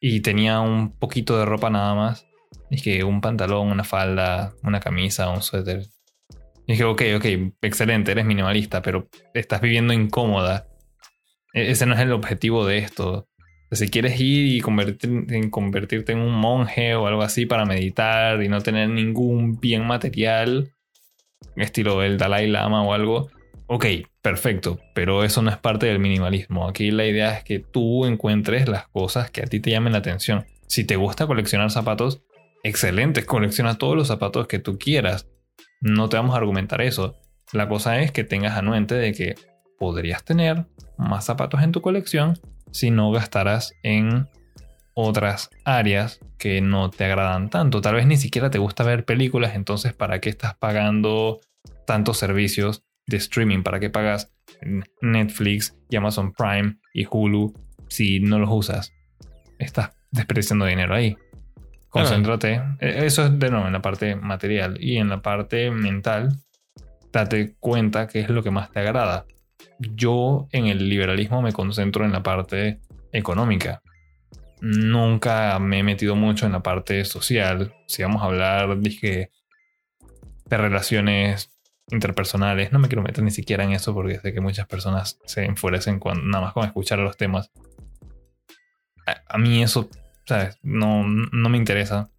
Y 0.00 0.20
tenía 0.20 0.60
un 0.60 0.92
poquito 0.92 1.38
de 1.38 1.44
ropa 1.44 1.70
nada 1.70 1.94
más. 1.94 2.26
Y 2.70 2.80
que 2.80 3.04
un 3.04 3.20
pantalón, 3.20 3.68
una 3.68 3.84
falda, 3.84 4.52
una 4.62 4.80
camisa, 4.80 5.28
un 5.30 5.42
suéter. 5.42 5.86
Dije, 6.66 6.82
ok, 6.84 7.02
ok, 7.16 7.24
excelente, 7.62 8.10
eres 8.12 8.24
minimalista, 8.24 8.82
pero 8.82 9.08
estás 9.34 9.60
viviendo 9.60 9.92
incómoda. 9.92 10.66
E- 11.52 11.70
Ese 11.70 11.86
no 11.86 11.94
es 11.94 12.00
el 12.00 12.12
objetivo 12.12 12.66
de 12.66 12.78
esto. 12.78 13.28
Si 13.70 13.88
quieres 13.88 14.20
ir 14.20 14.46
y 14.56 14.60
convertir- 14.60 15.32
en 15.32 15.50
convertirte 15.50 16.12
en 16.12 16.18
un 16.18 16.34
monje 16.34 16.94
o 16.96 17.06
algo 17.06 17.22
así 17.22 17.46
para 17.46 17.64
meditar 17.66 18.42
y 18.42 18.48
no 18.48 18.60
tener 18.60 18.88
ningún 18.88 19.58
bien 19.60 19.86
material, 19.86 20.72
estilo 21.56 22.02
el 22.02 22.18
Dalai 22.18 22.46
Lama 22.48 22.82
o 22.82 22.92
algo, 22.94 23.28
ok, 23.68 23.86
perfecto, 24.22 24.78
pero 24.94 25.24
eso 25.24 25.42
no 25.42 25.50
es 25.50 25.56
parte 25.56 25.86
del 25.86 25.98
minimalismo. 25.98 26.68
Aquí 26.68 26.90
la 26.90 27.06
idea 27.06 27.36
es 27.36 27.44
que 27.44 27.58
tú 27.60 28.06
encuentres 28.06 28.68
las 28.68 28.88
cosas 28.88 29.30
que 29.30 29.42
a 29.42 29.46
ti 29.46 29.60
te 29.60 29.70
llamen 29.70 29.92
la 29.92 29.98
atención. 29.98 30.46
Si 30.68 30.84
te 30.84 30.96
gusta 30.96 31.26
coleccionar 31.26 31.70
zapatos, 31.70 32.22
excelente, 32.66 33.24
colecciona 33.24 33.78
todos 33.78 33.96
los 33.96 34.08
zapatos 34.08 34.46
que 34.46 34.58
tú 34.58 34.78
quieras. 34.78 35.28
No 35.80 36.08
te 36.08 36.16
vamos 36.16 36.34
a 36.34 36.38
argumentar 36.38 36.82
eso. 36.82 37.16
La 37.52 37.68
cosa 37.68 38.00
es 38.00 38.10
que 38.10 38.24
tengas 38.24 38.56
anuente 38.56 38.94
de 38.94 39.12
que 39.12 39.34
podrías 39.78 40.24
tener 40.24 40.66
más 40.98 41.24
zapatos 41.24 41.62
en 41.62 41.72
tu 41.72 41.80
colección 41.80 42.38
si 42.72 42.90
no 42.90 43.10
gastaras 43.12 43.72
en 43.82 44.28
otras 44.94 45.50
áreas 45.64 46.20
que 46.38 46.60
no 46.60 46.90
te 46.90 47.04
agradan 47.04 47.50
tanto. 47.50 47.80
Tal 47.80 47.94
vez 47.94 48.06
ni 48.06 48.16
siquiera 48.16 48.50
te 48.50 48.58
gusta 48.58 48.82
ver 48.82 49.04
películas, 49.04 49.54
entonces 49.54 49.92
¿para 49.92 50.20
qué 50.20 50.30
estás 50.30 50.54
pagando 50.56 51.40
tantos 51.86 52.18
servicios 52.18 52.82
de 53.06 53.18
streaming? 53.18 53.62
¿Para 53.62 53.78
qué 53.78 53.90
pagas 53.90 54.32
Netflix 55.00 55.76
y 55.88 55.96
Amazon 55.96 56.32
Prime 56.32 56.78
y 56.92 57.06
Hulu 57.08 57.54
si 57.88 58.20
no 58.20 58.38
los 58.38 58.50
usas? 58.50 58.92
Estás 59.58 59.92
desperdiciando 60.10 60.64
dinero 60.64 60.94
ahí. 60.94 61.16
Concéntrate. 61.96 62.62
Eh, 62.80 63.04
Eso 63.04 63.24
es 63.24 63.38
de 63.38 63.50
nuevo 63.50 63.66
en 63.66 63.72
la 63.72 63.82
parte 63.82 64.16
material 64.16 64.76
y 64.80 64.96
en 64.96 65.08
la 65.08 65.22
parte 65.22 65.70
mental. 65.70 66.36
Date 67.12 67.54
cuenta 67.58 68.06
qué 68.06 68.20
es 68.20 68.28
lo 68.28 68.42
que 68.42 68.50
más 68.50 68.70
te 68.70 68.80
agrada. 68.80 69.24
Yo 69.78 70.48
en 70.52 70.66
el 70.66 70.88
liberalismo 70.88 71.42
me 71.42 71.52
concentro 71.52 72.04
en 72.04 72.12
la 72.12 72.22
parte 72.22 72.80
económica. 73.12 73.82
Nunca 74.60 75.58
me 75.58 75.80
he 75.80 75.82
metido 75.82 76.16
mucho 76.16 76.46
en 76.46 76.52
la 76.52 76.62
parte 76.62 77.04
social. 77.04 77.74
Si 77.86 78.02
vamos 78.02 78.22
a 78.22 78.26
hablar 78.26 78.78
dije, 78.80 79.30
de 80.46 80.56
relaciones 80.56 81.50
interpersonales, 81.90 82.72
no 82.72 82.78
me 82.78 82.88
quiero 82.88 83.02
meter 83.02 83.22
ni 83.22 83.30
siquiera 83.30 83.64
en 83.64 83.72
eso 83.72 83.94
porque 83.94 84.18
sé 84.18 84.32
que 84.32 84.40
muchas 84.40 84.66
personas 84.66 85.18
se 85.24 85.44
enfurecen 85.44 86.00
nada 86.24 86.44
más 86.44 86.52
con 86.52 86.64
escuchar 86.64 86.98
los 86.98 87.16
temas. 87.16 87.50
A 89.28 89.38
mí 89.38 89.62
eso, 89.62 89.88
No, 90.62 91.06
no 91.06 91.48
me 91.48 91.58
interesa. 91.58 92.10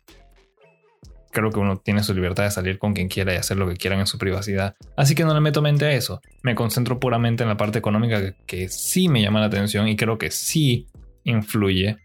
Creo 1.31 1.51
que 1.51 1.59
uno 1.59 1.77
tiene 1.77 2.03
su 2.03 2.13
libertad 2.13 2.45
de 2.45 2.51
salir 2.51 2.79
con 2.79 2.93
quien 2.93 3.09
quiera 3.09 3.33
y 3.33 3.37
hacer 3.37 3.57
lo 3.57 3.67
que 3.67 3.75
quieran 3.75 3.99
en 3.99 4.07
su 4.07 4.17
privacidad. 4.17 4.75
Así 4.95 5.13
que 5.13 5.23
no 5.23 5.33
le 5.33 5.41
meto 5.41 5.61
mente 5.61 5.85
a 5.85 5.91
eso. 5.91 6.21
Me 6.41 6.55
concentro 6.55 6.99
puramente 6.99 7.43
en 7.43 7.49
la 7.49 7.57
parte 7.57 7.77
económica 7.77 8.21
que, 8.21 8.33
que 8.45 8.69
sí 8.69 9.07
me 9.09 9.21
llama 9.21 9.39
la 9.39 9.47
atención 9.47 9.87
y 9.87 9.95
creo 9.95 10.17
que 10.17 10.31
sí 10.31 10.87
influye 11.23 11.97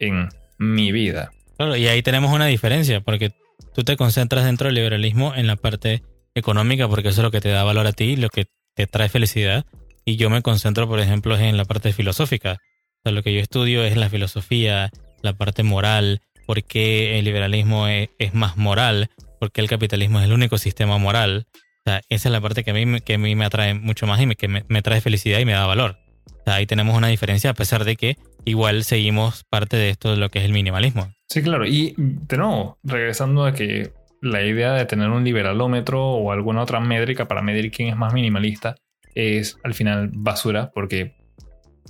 en 0.00 0.28
mi 0.58 0.92
vida. 0.92 1.30
Claro, 1.56 1.76
y 1.76 1.86
ahí 1.86 2.02
tenemos 2.02 2.32
una 2.32 2.46
diferencia, 2.46 3.00
porque 3.00 3.32
tú 3.74 3.84
te 3.84 3.96
concentras 3.96 4.44
dentro 4.44 4.66
del 4.66 4.74
liberalismo 4.74 5.34
en 5.34 5.46
la 5.46 5.56
parte 5.56 6.02
económica, 6.34 6.88
porque 6.88 7.08
eso 7.08 7.20
es 7.20 7.24
lo 7.24 7.30
que 7.30 7.40
te 7.40 7.50
da 7.50 7.64
valor 7.64 7.86
a 7.86 7.92
ti, 7.92 8.16
lo 8.16 8.28
que 8.28 8.46
te 8.74 8.86
trae 8.86 9.08
felicidad. 9.08 9.64
Y 10.04 10.16
yo 10.16 10.30
me 10.30 10.42
concentro, 10.42 10.88
por 10.88 10.98
ejemplo, 10.98 11.38
en 11.38 11.56
la 11.56 11.64
parte 11.64 11.92
filosófica. 11.92 12.54
O 12.54 13.02
sea, 13.04 13.12
lo 13.12 13.22
que 13.22 13.34
yo 13.34 13.40
estudio 13.40 13.84
es 13.84 13.96
la 13.96 14.08
filosofía, 14.08 14.90
la 15.22 15.32
parte 15.32 15.62
moral, 15.62 16.20
por 16.46 16.62
qué 16.62 17.18
el 17.18 17.24
liberalismo 17.24 17.86
es, 17.88 18.10
es 18.18 18.34
más 18.34 18.56
moral, 18.56 19.10
por 19.40 19.52
qué 19.52 19.60
el 19.60 19.68
capitalismo 19.68 20.20
es 20.20 20.26
el 20.26 20.32
único 20.32 20.58
sistema 20.58 20.98
moral. 20.98 21.46
O 21.54 21.90
sea, 21.90 22.00
esa 22.08 22.28
es 22.28 22.32
la 22.32 22.40
parte 22.40 22.62
que 22.62 22.70
a 22.70 22.74
mí, 22.74 23.00
que 23.00 23.14
a 23.14 23.18
mí 23.18 23.34
me 23.34 23.44
atrae 23.44 23.74
mucho 23.74 24.06
más 24.06 24.20
y 24.20 24.34
que 24.34 24.48
me, 24.48 24.64
me 24.68 24.82
trae 24.82 25.00
felicidad 25.00 25.40
y 25.40 25.44
me 25.44 25.52
da 25.52 25.66
valor. 25.66 25.96
O 26.26 26.44
sea, 26.44 26.54
ahí 26.54 26.66
tenemos 26.66 26.96
una 26.96 27.08
diferencia, 27.08 27.50
a 27.50 27.54
pesar 27.54 27.84
de 27.84 27.96
que 27.96 28.16
igual 28.44 28.84
seguimos 28.84 29.44
parte 29.44 29.76
de 29.76 29.90
esto 29.90 30.10
de 30.10 30.16
lo 30.16 30.28
que 30.28 30.40
es 30.40 30.44
el 30.44 30.52
minimalismo. 30.52 31.12
Sí, 31.28 31.42
claro. 31.42 31.66
Y 31.66 31.94
de 31.96 32.36
nuevo, 32.36 32.78
regresando 32.82 33.44
a 33.44 33.52
que 33.52 33.92
la 34.20 34.44
idea 34.44 34.72
de 34.74 34.86
tener 34.86 35.10
un 35.10 35.24
liberalómetro 35.24 36.04
o 36.04 36.30
alguna 36.30 36.62
otra 36.62 36.80
métrica 36.80 37.26
para 37.26 37.42
medir 37.42 37.70
quién 37.70 37.88
es 37.88 37.96
más 37.96 38.14
minimalista 38.14 38.76
es 39.14 39.58
al 39.64 39.74
final 39.74 40.10
basura 40.12 40.70
porque 40.72 41.14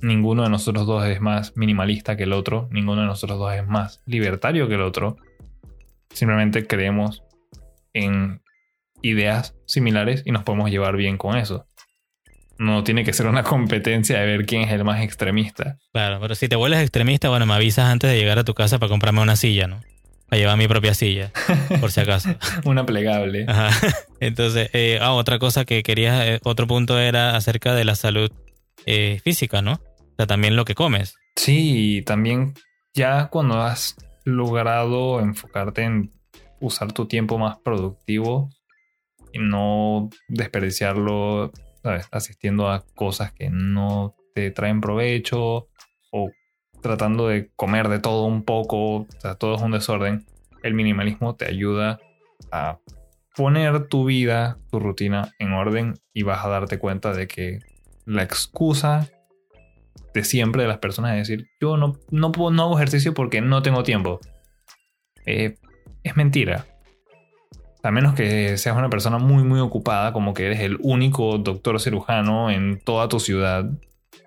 ninguno 0.03 0.43
de 0.43 0.49
nosotros 0.49 0.85
dos 0.85 1.05
es 1.05 1.21
más 1.21 1.55
minimalista 1.55 2.17
que 2.17 2.23
el 2.23 2.33
otro, 2.33 2.67
ninguno 2.71 3.01
de 3.01 3.07
nosotros 3.07 3.39
dos 3.39 3.53
es 3.53 3.65
más 3.65 4.01
libertario 4.05 4.67
que 4.67 4.75
el 4.75 4.81
otro. 4.81 5.15
Simplemente 6.11 6.67
creemos 6.67 7.23
en 7.93 8.41
ideas 9.01 9.55
similares 9.65 10.21
y 10.25 10.31
nos 10.31 10.43
podemos 10.43 10.69
llevar 10.69 10.97
bien 10.97 11.17
con 11.17 11.37
eso. 11.37 11.65
No 12.57 12.83
tiene 12.83 13.05
que 13.05 13.13
ser 13.13 13.27
una 13.27 13.43
competencia 13.43 14.19
de 14.19 14.25
ver 14.25 14.45
quién 14.45 14.63
es 14.63 14.71
el 14.71 14.83
más 14.83 15.01
extremista. 15.01 15.77
Claro, 15.93 16.19
pero 16.19 16.35
si 16.35 16.49
te 16.49 16.57
vuelves 16.57 16.81
extremista, 16.81 17.29
bueno, 17.29 17.45
me 17.45 17.53
avisas 17.53 17.85
antes 17.85 18.11
de 18.11 18.17
llegar 18.17 18.37
a 18.37 18.43
tu 18.43 18.53
casa 18.53 18.79
para 18.79 18.89
comprarme 18.89 19.21
una 19.21 19.37
silla, 19.37 19.67
¿no? 19.67 19.79
Para 20.27 20.39
llevar 20.39 20.57
mi 20.57 20.67
propia 20.67 20.93
silla, 20.93 21.31
por 21.79 21.91
si 21.91 22.01
acaso. 22.01 22.35
Una 22.65 22.85
plegable. 22.85 23.45
Ajá. 23.47 23.69
Entonces, 24.19 24.69
eh, 24.73 24.99
ah, 25.01 25.13
otra 25.13 25.39
cosa 25.39 25.63
que 25.63 25.81
quería, 25.81 26.27
eh, 26.27 26.39
otro 26.43 26.67
punto 26.67 26.99
era 26.99 27.37
acerca 27.37 27.73
de 27.73 27.85
la 27.85 27.95
salud 27.95 28.31
eh, 28.85 29.21
física, 29.23 29.61
¿no? 29.61 29.79
También 30.17 30.55
lo 30.55 30.65
que 30.65 30.75
comes. 30.75 31.15
Sí, 31.35 31.97
y 31.97 32.01
también 32.03 32.53
ya 32.93 33.27
cuando 33.27 33.61
has 33.61 33.95
logrado 34.23 35.19
enfocarte 35.19 35.83
en 35.83 36.11
usar 36.59 36.93
tu 36.93 37.07
tiempo 37.07 37.37
más 37.37 37.57
productivo 37.57 38.49
y 39.33 39.39
no 39.39 40.09
desperdiciarlo, 40.27 41.51
¿sabes? 41.81 42.07
Asistiendo 42.11 42.69
a 42.69 42.85
cosas 42.95 43.33
que 43.33 43.49
no 43.49 44.15
te 44.33 44.51
traen 44.51 44.79
provecho 44.79 45.67
o 46.11 46.31
tratando 46.81 47.27
de 47.27 47.51
comer 47.55 47.89
de 47.89 47.99
todo 47.99 48.25
un 48.25 48.43
poco, 48.43 48.95
o 48.97 49.07
sea, 49.19 49.35
todo 49.35 49.55
es 49.55 49.61
un 49.61 49.71
desorden, 49.71 50.25
el 50.61 50.73
minimalismo 50.73 51.35
te 51.35 51.45
ayuda 51.45 51.99
a 52.51 52.79
poner 53.35 53.87
tu 53.87 54.05
vida, 54.05 54.59
tu 54.69 54.79
rutina 54.79 55.33
en 55.39 55.53
orden 55.53 55.95
y 56.13 56.23
vas 56.23 56.45
a 56.45 56.49
darte 56.49 56.77
cuenta 56.77 57.13
de 57.13 57.27
que 57.27 57.59
la 58.05 58.23
excusa 58.23 59.09
de 60.13 60.23
siempre 60.23 60.61
de 60.61 60.67
las 60.67 60.77
personas 60.77 61.13
es 61.13 61.27
decir, 61.27 61.47
yo 61.59 61.77
no, 61.77 61.97
no, 62.11 62.31
puedo, 62.31 62.51
no 62.51 62.63
hago 62.63 62.75
ejercicio 62.77 63.13
porque 63.13 63.41
no 63.41 63.61
tengo 63.61 63.83
tiempo. 63.83 64.19
Eh, 65.25 65.55
es 66.03 66.15
mentira. 66.15 66.65
A 67.81 67.91
menos 67.91 68.13
que 68.13 68.57
seas 68.57 68.77
una 68.77 68.89
persona 68.89 69.17
muy, 69.17 69.43
muy 69.43 69.59
ocupada, 69.59 70.13
como 70.13 70.33
que 70.33 70.45
eres 70.45 70.61
el 70.61 70.77
único 70.81 71.37
doctor 71.37 71.81
cirujano 71.81 72.49
en 72.49 72.79
toda 72.79 73.09
tu 73.09 73.19
ciudad 73.19 73.69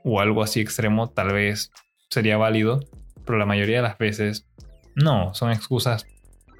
o 0.04 0.20
algo 0.20 0.42
así 0.42 0.60
extremo, 0.60 1.08
tal 1.08 1.32
vez 1.32 1.72
sería 2.10 2.36
válido, 2.36 2.80
pero 3.24 3.38
la 3.38 3.46
mayoría 3.46 3.76
de 3.76 3.82
las 3.82 3.98
veces 3.98 4.46
no, 4.94 5.34
son 5.34 5.52
excusas 5.52 6.06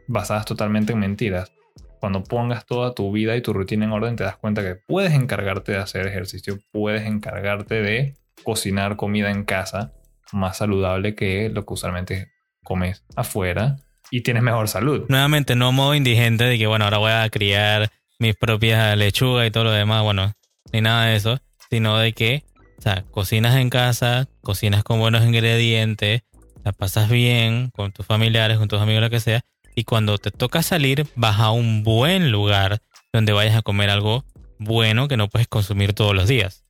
basadas 0.08 0.46
totalmente 0.46 0.92
en 0.92 1.00
mentiras. 1.00 1.52
Cuando 2.00 2.24
pongas 2.24 2.66
toda 2.66 2.94
tu 2.94 3.10
vida 3.12 3.36
y 3.36 3.42
tu 3.42 3.52
rutina 3.52 3.84
en 3.84 3.92
orden, 3.92 4.16
te 4.16 4.24
das 4.24 4.36
cuenta 4.36 4.62
que 4.62 4.76
puedes 4.76 5.12
encargarte 5.12 5.72
de 5.72 5.78
hacer 5.78 6.06
ejercicio, 6.06 6.58
puedes 6.72 7.06
encargarte 7.06 7.82
de 7.82 8.16
cocinar 8.42 8.96
comida 8.96 9.30
en 9.30 9.44
casa 9.44 9.92
más 10.32 10.58
saludable 10.58 11.14
que 11.14 11.48
lo 11.48 11.64
que 11.64 11.74
usualmente 11.74 12.32
comes 12.64 13.04
afuera 13.14 13.76
y 14.10 14.22
tienes 14.22 14.42
mejor 14.42 14.68
salud. 14.68 15.04
Nuevamente, 15.08 15.56
no 15.56 15.72
modo 15.72 15.94
indigente 15.94 16.44
de 16.44 16.58
que, 16.58 16.66
bueno, 16.66 16.84
ahora 16.84 16.98
voy 16.98 17.12
a 17.12 17.28
criar 17.30 17.90
mis 18.18 18.34
propias 18.34 18.96
lechugas 18.96 19.46
y 19.46 19.50
todo 19.50 19.64
lo 19.64 19.70
demás, 19.72 20.02
bueno, 20.02 20.32
ni 20.72 20.80
nada 20.80 21.06
de 21.06 21.16
eso, 21.16 21.38
sino 21.70 21.98
de 21.98 22.12
que, 22.12 22.44
o 22.78 22.82
sea, 22.82 23.04
cocinas 23.10 23.56
en 23.56 23.70
casa, 23.70 24.28
cocinas 24.42 24.84
con 24.84 24.98
buenos 24.98 25.24
ingredientes, 25.24 26.22
la 26.64 26.72
pasas 26.72 27.08
bien 27.08 27.70
con 27.70 27.92
tus 27.92 28.06
familiares, 28.06 28.58
con 28.58 28.68
tus 28.68 28.80
amigos, 28.80 29.02
lo 29.02 29.10
que 29.10 29.20
sea, 29.20 29.42
y 29.74 29.84
cuando 29.84 30.18
te 30.18 30.30
toca 30.30 30.62
salir, 30.62 31.06
vas 31.14 31.38
a 31.38 31.50
un 31.50 31.84
buen 31.84 32.32
lugar 32.32 32.80
donde 33.12 33.32
vayas 33.32 33.56
a 33.56 33.62
comer 33.62 33.90
algo 33.90 34.24
bueno 34.58 35.06
que 35.08 35.16
no 35.16 35.28
puedes 35.28 35.48
consumir 35.48 35.92
todos 35.92 36.14
los 36.14 36.28
días. 36.28 36.65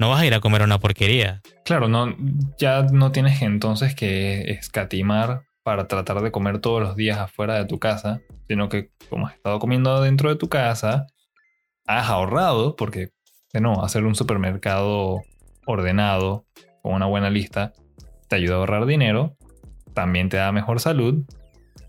No 0.00 0.08
vas 0.08 0.22
a 0.22 0.26
ir 0.26 0.32
a 0.32 0.40
comer 0.40 0.62
una 0.62 0.80
porquería. 0.80 1.42
Claro, 1.62 1.86
no, 1.86 2.16
ya 2.58 2.84
no 2.84 3.12
tienes 3.12 3.42
entonces 3.42 3.94
que 3.94 4.50
escatimar 4.50 5.42
para 5.62 5.88
tratar 5.88 6.22
de 6.22 6.32
comer 6.32 6.58
todos 6.58 6.80
los 6.80 6.96
días 6.96 7.18
afuera 7.18 7.56
de 7.56 7.66
tu 7.66 7.78
casa, 7.78 8.22
sino 8.48 8.70
que 8.70 8.92
como 9.10 9.26
has 9.26 9.34
estado 9.34 9.58
comiendo 9.58 10.00
dentro 10.00 10.30
de 10.30 10.36
tu 10.36 10.48
casa, 10.48 11.06
has 11.86 12.08
ahorrado, 12.08 12.76
porque 12.76 13.10
no, 13.52 13.84
hacer 13.84 14.06
un 14.06 14.14
supermercado 14.14 15.20
ordenado, 15.66 16.46
con 16.82 16.94
una 16.94 17.04
buena 17.04 17.28
lista, 17.28 17.74
te 18.26 18.36
ayuda 18.36 18.54
a 18.54 18.58
ahorrar 18.60 18.86
dinero, 18.86 19.36
también 19.92 20.30
te 20.30 20.38
da 20.38 20.50
mejor 20.50 20.80
salud, 20.80 21.26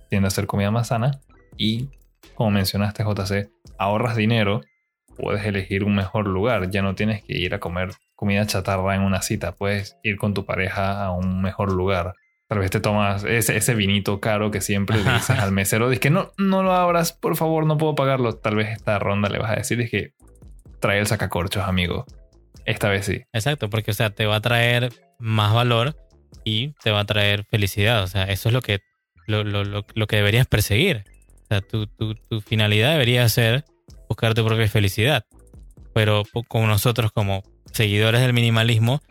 tiende 0.09 0.25
a 0.25 0.27
hacer 0.27 0.47
comida 0.47 0.69
más 0.69 0.87
sana 0.87 1.21
y, 1.55 1.87
como 2.35 2.51
mencionaste 2.51 3.05
JC, 3.05 3.49
ahorras 3.77 4.17
dinero, 4.17 4.59
puedes 5.21 5.45
elegir 5.45 5.83
un 5.83 5.95
mejor 5.95 6.27
lugar, 6.27 6.69
ya 6.69 6.81
no 6.81 6.95
tienes 6.95 7.23
que 7.23 7.37
ir 7.37 7.53
a 7.53 7.59
comer 7.59 7.91
comida 8.15 8.45
chatarra 8.45 8.95
en 8.95 9.01
una 9.01 9.21
cita, 9.21 9.53
puedes 9.53 9.97
ir 10.03 10.17
con 10.17 10.33
tu 10.33 10.45
pareja 10.45 11.03
a 11.03 11.11
un 11.11 11.41
mejor 11.41 11.71
lugar, 11.71 12.15
Tal 12.51 12.59
vez 12.59 12.69
te 12.69 12.81
tomas 12.81 13.23
ese, 13.23 13.55
ese 13.55 13.75
vinito 13.75 14.19
caro 14.19 14.51
que 14.51 14.59
siempre 14.59 15.01
le 15.01 15.09
dices 15.09 15.39
al 15.39 15.51
mesero, 15.53 15.87
dices 15.87 16.01
que 16.01 16.09
no, 16.09 16.33
no 16.37 16.63
lo 16.63 16.73
abras, 16.73 17.13
por 17.13 17.37
favor, 17.37 17.65
no 17.65 17.77
puedo 17.77 17.95
pagarlo. 17.95 18.33
Tal 18.33 18.57
vez 18.57 18.71
esta 18.71 18.99
ronda 18.99 19.29
le 19.29 19.39
vas 19.39 19.51
a 19.51 19.55
decir, 19.55 19.79
es 19.79 19.89
que 19.89 20.11
trae 20.81 20.99
el 20.99 21.07
sacacorchos, 21.07 21.63
amigo. 21.63 22.05
Esta 22.65 22.89
vez 22.89 23.05
sí. 23.05 23.21
Exacto, 23.31 23.69
porque 23.69 23.91
o 23.91 23.93
sea, 23.93 24.09
te 24.09 24.25
va 24.25 24.35
a 24.35 24.41
traer 24.41 24.91
más 25.17 25.53
valor 25.53 25.95
y 26.43 26.73
te 26.83 26.91
va 26.91 26.99
a 26.99 27.05
traer 27.05 27.45
felicidad. 27.45 28.03
O 28.03 28.07
sea, 28.07 28.25
eso 28.25 28.49
es 28.49 28.53
lo 28.53 28.61
que, 28.61 28.81
lo, 29.27 29.45
lo, 29.45 29.63
lo, 29.63 29.85
lo 29.95 30.07
que 30.07 30.17
deberías 30.17 30.45
perseguir. 30.45 31.05
O 31.43 31.47
sea, 31.47 31.61
tu, 31.61 31.87
tu, 31.87 32.15
tu 32.15 32.41
finalidad 32.41 32.91
debería 32.91 33.29
ser 33.29 33.63
buscar 34.11 34.33
tu 34.33 34.45
propia 34.45 34.67
felicidad. 34.67 35.25
Pero 35.93 36.23
como 36.47 36.67
nosotros, 36.67 37.11
como 37.11 37.43
seguidores 37.71 38.21
del 38.21 38.33
minimalismo, 38.33 39.01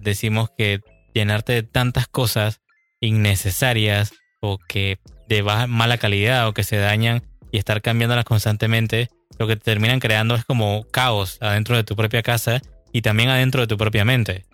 decimos 0.00 0.50
que 0.56 0.80
llenarte 1.14 1.52
de 1.52 1.62
tantas 1.62 2.08
cosas 2.08 2.60
innecesarias 3.00 4.12
o 4.40 4.58
que 4.58 4.98
de 5.28 5.42
baja, 5.42 5.66
mala 5.66 5.98
calidad 5.98 6.48
o 6.48 6.54
que 6.54 6.64
se 6.64 6.76
dañan 6.76 7.22
y 7.50 7.58
estar 7.58 7.82
cambiándolas 7.82 8.24
constantemente, 8.24 9.08
lo 9.38 9.46
que 9.46 9.56
te 9.56 9.62
terminan 9.62 10.00
creando 10.00 10.34
es 10.34 10.44
como 10.44 10.84
caos 10.90 11.38
adentro 11.40 11.76
de 11.76 11.84
tu 11.84 11.96
propia 11.96 12.22
casa 12.22 12.60
y 12.92 13.02
también 13.02 13.28
adentro 13.28 13.60
de 13.60 13.66
tu 13.66 13.76
propia 13.76 14.04
mente. 14.04 14.44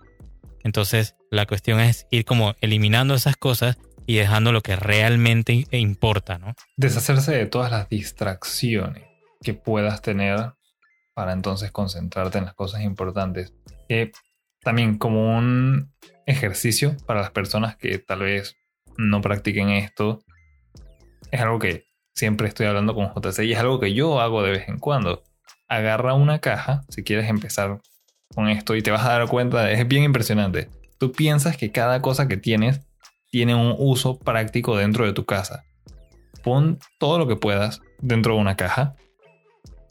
Entonces, 0.64 1.14
la 1.30 1.46
cuestión 1.46 1.80
es 1.80 2.06
ir 2.10 2.24
como 2.24 2.54
eliminando 2.60 3.14
esas 3.14 3.36
cosas 3.36 3.78
y 4.06 4.16
dejando 4.16 4.52
lo 4.52 4.60
que 4.62 4.76
realmente 4.76 5.66
importa, 5.70 6.38
¿no? 6.38 6.54
Deshacerse 6.76 7.32
de 7.32 7.46
todas 7.46 7.70
las 7.70 7.88
distracciones 7.88 9.07
que 9.42 9.54
puedas 9.54 10.02
tener 10.02 10.52
para 11.14 11.32
entonces 11.32 11.70
concentrarte 11.70 12.38
en 12.38 12.44
las 12.44 12.54
cosas 12.54 12.82
importantes. 12.82 13.52
Que 13.88 14.12
también 14.60 14.98
como 14.98 15.36
un 15.36 15.92
ejercicio 16.26 16.96
para 17.06 17.20
las 17.20 17.30
personas 17.30 17.76
que 17.76 17.98
tal 17.98 18.20
vez 18.20 18.56
no 18.96 19.20
practiquen 19.20 19.70
esto, 19.70 20.22
es 21.30 21.40
algo 21.40 21.58
que 21.58 21.86
siempre 22.14 22.48
estoy 22.48 22.66
hablando 22.66 22.94
con 22.94 23.12
JC 23.14 23.44
y 23.44 23.52
es 23.52 23.58
algo 23.58 23.80
que 23.80 23.94
yo 23.94 24.20
hago 24.20 24.42
de 24.42 24.50
vez 24.50 24.68
en 24.68 24.78
cuando. 24.78 25.22
Agarra 25.68 26.14
una 26.14 26.40
caja, 26.40 26.84
si 26.88 27.02
quieres 27.02 27.28
empezar 27.28 27.80
con 28.34 28.48
esto 28.48 28.76
y 28.76 28.82
te 28.82 28.90
vas 28.90 29.04
a 29.04 29.18
dar 29.18 29.28
cuenta, 29.28 29.70
es 29.70 29.86
bien 29.86 30.04
impresionante. 30.04 30.68
Tú 30.98 31.12
piensas 31.12 31.56
que 31.56 31.70
cada 31.70 32.02
cosa 32.02 32.28
que 32.28 32.36
tienes 32.36 32.80
tiene 33.30 33.54
un 33.54 33.74
uso 33.78 34.18
práctico 34.18 34.76
dentro 34.76 35.04
de 35.04 35.12
tu 35.12 35.24
casa. 35.24 35.64
Pon 36.42 36.78
todo 36.98 37.18
lo 37.18 37.28
que 37.28 37.36
puedas 37.36 37.80
dentro 38.00 38.34
de 38.34 38.40
una 38.40 38.56
caja 38.56 38.96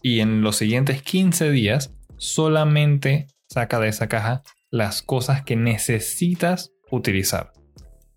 y 0.08 0.22
en 0.22 0.41
los 0.41 0.56
siguientes 0.56 1.02
15 1.02 1.52
días 1.52 1.93
solamente 2.15 3.28
saca 3.50 3.78
de 3.78 3.89
esa 3.89 4.08
caja 4.08 4.41
las 4.72 5.02
cosas 5.02 5.41
que 5.41 5.58
necesitas 5.58 6.72
utilizar. 6.89 7.52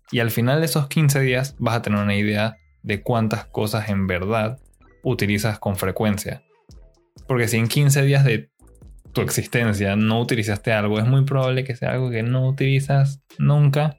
Y 0.09 0.21
al 0.21 0.31
final 0.31 0.61
de 0.61 0.67
esos 0.67 0.87
15 0.87 1.19
días 1.19 1.57
vas 1.59 1.75
a 1.75 1.81
tener 1.81 1.99
una 1.99 2.15
idea 2.15 2.55
de 2.81 3.01
cuántas 3.01 3.43
cosas 3.43 3.89
en 3.89 4.07
verdad 4.07 4.57
utilizas 5.03 5.59
con 5.59 5.75
frecuencia. 5.75 6.43
Porque 7.27 7.49
si 7.49 7.57
en 7.57 7.67
15 7.67 8.03
días 8.03 8.23
de 8.23 8.49
tu 9.11 9.19
existencia 9.19 9.97
no 9.97 10.21
utilizaste 10.21 10.71
algo, 10.71 10.97
es 10.97 11.05
muy 11.05 11.25
probable 11.25 11.65
que 11.65 11.75
sea 11.75 11.91
algo 11.91 12.09
que 12.09 12.23
no 12.23 12.47
utilizas 12.47 13.21
nunca. 13.37 13.97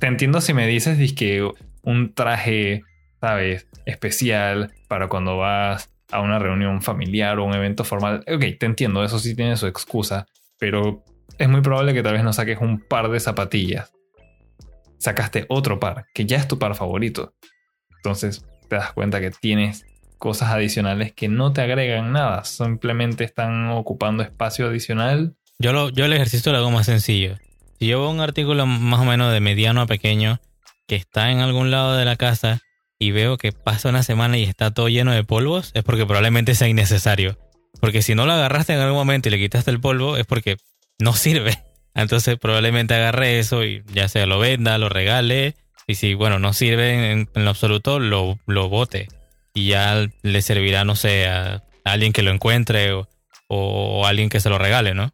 Te 0.00 0.08
entiendo 0.08 0.40
si 0.40 0.52
me 0.52 0.66
dices 0.66 1.12
que 1.12 1.48
un 1.82 2.12
traje, 2.12 2.82
sabes, 3.20 3.68
especial 3.86 4.72
para 4.88 5.06
cuando 5.06 5.36
vas 5.36 5.93
a 6.10 6.20
una 6.20 6.38
reunión 6.38 6.82
familiar 6.82 7.38
o 7.38 7.44
un 7.44 7.54
evento 7.54 7.84
formal. 7.84 8.24
Ok, 8.26 8.44
te 8.58 8.66
entiendo, 8.66 9.04
eso 9.04 9.18
sí 9.18 9.34
tiene 9.34 9.56
su 9.56 9.66
excusa, 9.66 10.26
pero 10.58 11.04
es 11.38 11.48
muy 11.48 11.60
probable 11.60 11.94
que 11.94 12.02
tal 12.02 12.14
vez 12.14 12.24
no 12.24 12.32
saques 12.32 12.58
un 12.60 12.80
par 12.80 13.10
de 13.10 13.20
zapatillas. 13.20 13.92
Sacaste 14.98 15.46
otro 15.48 15.80
par, 15.80 16.06
que 16.14 16.26
ya 16.26 16.36
es 16.36 16.48
tu 16.48 16.58
par 16.58 16.74
favorito. 16.74 17.34
Entonces 17.96 18.46
te 18.68 18.76
das 18.76 18.92
cuenta 18.92 19.20
que 19.20 19.30
tienes 19.30 19.84
cosas 20.18 20.50
adicionales 20.50 21.12
que 21.12 21.28
no 21.28 21.52
te 21.52 21.60
agregan 21.60 22.12
nada, 22.12 22.44
simplemente 22.44 23.24
están 23.24 23.70
ocupando 23.70 24.22
espacio 24.22 24.66
adicional. 24.66 25.34
Yo, 25.58 25.72
lo, 25.72 25.90
yo 25.90 26.06
el 26.06 26.12
ejercicio 26.12 26.52
lo 26.52 26.58
hago 26.58 26.70
más 26.70 26.86
sencillo. 26.86 27.36
Si 27.78 27.86
yo 27.86 28.00
veo 28.00 28.10
un 28.10 28.20
artículo 28.20 28.66
más 28.66 29.00
o 29.00 29.04
menos 29.04 29.32
de 29.32 29.40
mediano 29.40 29.82
a 29.82 29.86
pequeño 29.86 30.40
que 30.86 30.96
está 30.96 31.30
en 31.30 31.40
algún 31.40 31.70
lado 31.70 31.96
de 31.96 32.04
la 32.04 32.16
casa 32.16 32.62
y 33.04 33.10
veo 33.10 33.36
que 33.36 33.52
pasa 33.52 33.90
una 33.90 34.02
semana 34.02 34.38
y 34.38 34.44
está 34.44 34.70
todo 34.70 34.88
lleno 34.88 35.12
de 35.12 35.24
polvos, 35.24 35.72
es 35.74 35.84
porque 35.84 36.06
probablemente 36.06 36.54
sea 36.54 36.68
innecesario. 36.68 37.38
Porque 37.78 38.00
si 38.00 38.14
no 38.14 38.24
lo 38.24 38.32
agarraste 38.32 38.72
en 38.72 38.80
algún 38.80 38.96
momento 38.96 39.28
y 39.28 39.32
le 39.32 39.38
quitaste 39.38 39.70
el 39.70 39.78
polvo, 39.78 40.16
es 40.16 40.24
porque 40.24 40.56
no 40.98 41.12
sirve. 41.12 41.62
Entonces 41.94 42.38
probablemente 42.38 42.94
agarre 42.94 43.38
eso 43.38 43.62
y 43.62 43.82
ya 43.92 44.08
sea 44.08 44.24
lo 44.24 44.38
venda, 44.38 44.78
lo 44.78 44.88
regale. 44.88 45.54
Y 45.86 45.96
si, 45.96 46.14
bueno, 46.14 46.38
no 46.38 46.54
sirve 46.54 47.12
en, 47.12 47.28
en 47.34 47.44
lo 47.44 47.50
absoluto, 47.50 47.98
lo, 47.98 48.38
lo 48.46 48.70
bote. 48.70 49.08
Y 49.52 49.68
ya 49.68 50.08
le 50.22 50.42
servirá, 50.42 50.86
no 50.86 50.96
sé, 50.96 51.28
a, 51.28 51.62
alguien 51.84 52.14
que 52.14 52.22
lo 52.22 52.30
encuentre 52.30 52.94
o, 52.94 53.06
o, 53.48 54.06
alguien 54.06 54.30
que 54.30 54.40
se 54.40 54.48
lo 54.48 54.56
regale, 54.56 54.94
¿no? 54.94 55.10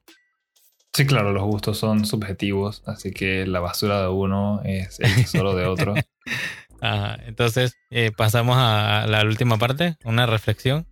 Sí, 0.93 1.07
claro, 1.07 1.33
los 1.33 1.43
gustos 1.43 1.77
son 1.77 2.07
subjetivos, 2.07 2.85
así 2.87 3.11
que 3.11 3.47
la 3.47 3.59
basura 3.59 4.01
de 4.03 4.09
uno 4.09 4.61
es 4.65 5.01
el 5.01 5.13
tesoro 5.17 5.57
de 5.57 5.67
otro. 5.67 5.95
Ajá, 6.81 7.19
entonces, 7.27 7.77
eh, 7.91 8.11
pasamos 8.17 8.57
a 8.59 9.07
la 9.07 9.23
última 9.23 9.59
parte, 9.59 9.97
una 10.05 10.27
reflexión. 10.27 10.87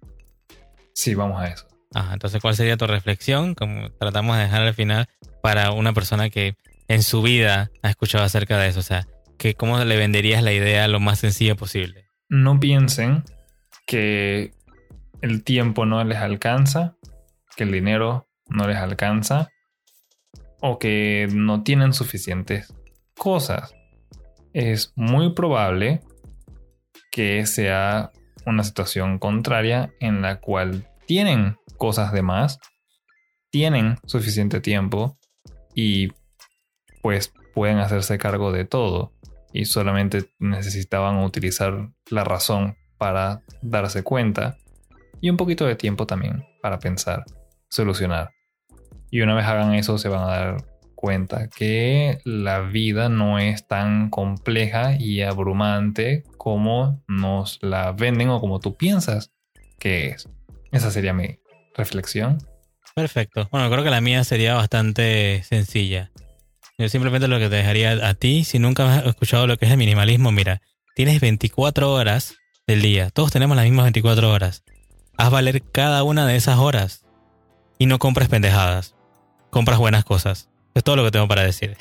Sí, 0.92 1.14
vamos 1.14 1.40
a 1.40 1.48
eso. 1.48 1.66
Ajá, 1.94 2.12
entonces, 2.12 2.40
¿cuál 2.42 2.54
sería 2.54 2.76
tu 2.76 2.86
reflexión? 2.86 3.54
Como 3.54 3.90
tratamos 3.92 4.36
de 4.36 4.42
dejar 4.42 4.62
al 4.62 4.74
final 4.74 5.08
para 5.42 5.72
una 5.72 5.92
persona 5.92 6.28
que 6.28 6.56
en 6.88 7.02
su 7.02 7.22
vida 7.22 7.70
ha 7.82 7.90
escuchado 7.90 8.24
acerca 8.24 8.58
de 8.58 8.68
eso. 8.68 8.80
O 8.80 8.82
sea, 8.82 9.06
que 9.38 9.54
¿cómo 9.54 9.78
le 9.82 9.96
venderías 9.96 10.42
la 10.42 10.52
idea 10.52 10.88
lo 10.88 11.00
más 11.00 11.20
sencilla 11.20 11.54
posible? 11.54 12.08
No 12.28 12.60
piensen 12.60 13.24
que 13.86 14.52
el 15.22 15.42
tiempo 15.44 15.86
no 15.86 16.02
les 16.04 16.18
alcanza, 16.18 16.96
que 17.56 17.64
el 17.64 17.72
dinero 17.72 18.28
no 18.48 18.66
les 18.66 18.76
alcanza 18.76 19.48
o 20.60 20.78
que 20.78 21.28
no 21.32 21.62
tienen 21.62 21.92
suficientes 21.92 22.74
cosas. 23.16 23.74
Es 24.58 24.92
muy 24.96 25.34
probable 25.34 26.00
que 27.12 27.46
sea 27.46 28.10
una 28.44 28.64
situación 28.64 29.20
contraria 29.20 29.94
en 30.00 30.20
la 30.20 30.40
cual 30.40 30.88
tienen 31.06 31.58
cosas 31.76 32.10
de 32.10 32.22
más, 32.22 32.58
tienen 33.52 33.98
suficiente 34.04 34.60
tiempo 34.60 35.16
y 35.76 36.08
pues 37.02 37.32
pueden 37.54 37.78
hacerse 37.78 38.18
cargo 38.18 38.50
de 38.50 38.64
todo 38.64 39.12
y 39.52 39.66
solamente 39.66 40.32
necesitaban 40.40 41.22
utilizar 41.22 41.90
la 42.10 42.24
razón 42.24 42.76
para 42.98 43.44
darse 43.62 44.02
cuenta 44.02 44.58
y 45.20 45.30
un 45.30 45.36
poquito 45.36 45.66
de 45.66 45.76
tiempo 45.76 46.04
también 46.04 46.44
para 46.60 46.80
pensar, 46.80 47.22
solucionar. 47.68 48.30
Y 49.08 49.20
una 49.20 49.36
vez 49.36 49.44
hagan 49.44 49.74
eso 49.74 49.98
se 49.98 50.08
van 50.08 50.22
a 50.22 50.26
dar 50.26 50.77
cuenta 50.98 51.48
que 51.48 52.18
la 52.24 52.58
vida 52.58 53.08
no 53.08 53.38
es 53.38 53.68
tan 53.68 54.10
compleja 54.10 54.96
y 54.98 55.22
abrumante 55.22 56.24
como 56.38 57.04
nos 57.06 57.60
la 57.62 57.92
venden 57.92 58.30
o 58.30 58.40
como 58.40 58.58
tú 58.58 58.76
piensas 58.76 59.30
que 59.78 60.08
es. 60.08 60.28
Esa 60.72 60.90
sería 60.90 61.12
mi 61.12 61.38
reflexión. 61.76 62.38
Perfecto. 62.96 63.48
Bueno, 63.52 63.70
creo 63.70 63.84
que 63.84 63.90
la 63.90 64.00
mía 64.00 64.24
sería 64.24 64.54
bastante 64.54 65.44
sencilla. 65.44 66.10
Yo 66.78 66.88
simplemente 66.88 67.28
lo 67.28 67.38
que 67.38 67.48
te 67.48 67.54
dejaría 67.54 67.92
a 67.92 68.14
ti, 68.14 68.42
si 68.42 68.58
nunca 68.58 68.92
has 68.92 69.06
escuchado 69.06 69.46
lo 69.46 69.56
que 69.56 69.66
es 69.66 69.70
el 69.70 69.78
minimalismo, 69.78 70.32
mira, 70.32 70.62
tienes 70.96 71.20
24 71.20 71.92
horas 71.92 72.34
del 72.66 72.82
día. 72.82 73.10
Todos 73.10 73.30
tenemos 73.30 73.56
las 73.56 73.66
mismas 73.66 73.84
24 73.84 74.32
horas. 74.32 74.64
Haz 75.16 75.30
valer 75.30 75.62
cada 75.62 76.02
una 76.02 76.26
de 76.26 76.34
esas 76.34 76.58
horas. 76.58 77.04
Y 77.78 77.86
no 77.86 78.00
compres 78.00 78.28
pendejadas. 78.28 78.96
Compras 79.50 79.78
buenas 79.78 80.04
cosas. 80.04 80.48
Es 80.74 80.84
todo 80.84 80.96
lo 80.96 81.04
que 81.04 81.10
tengo 81.10 81.28
para 81.28 81.42
decir. 81.42 81.76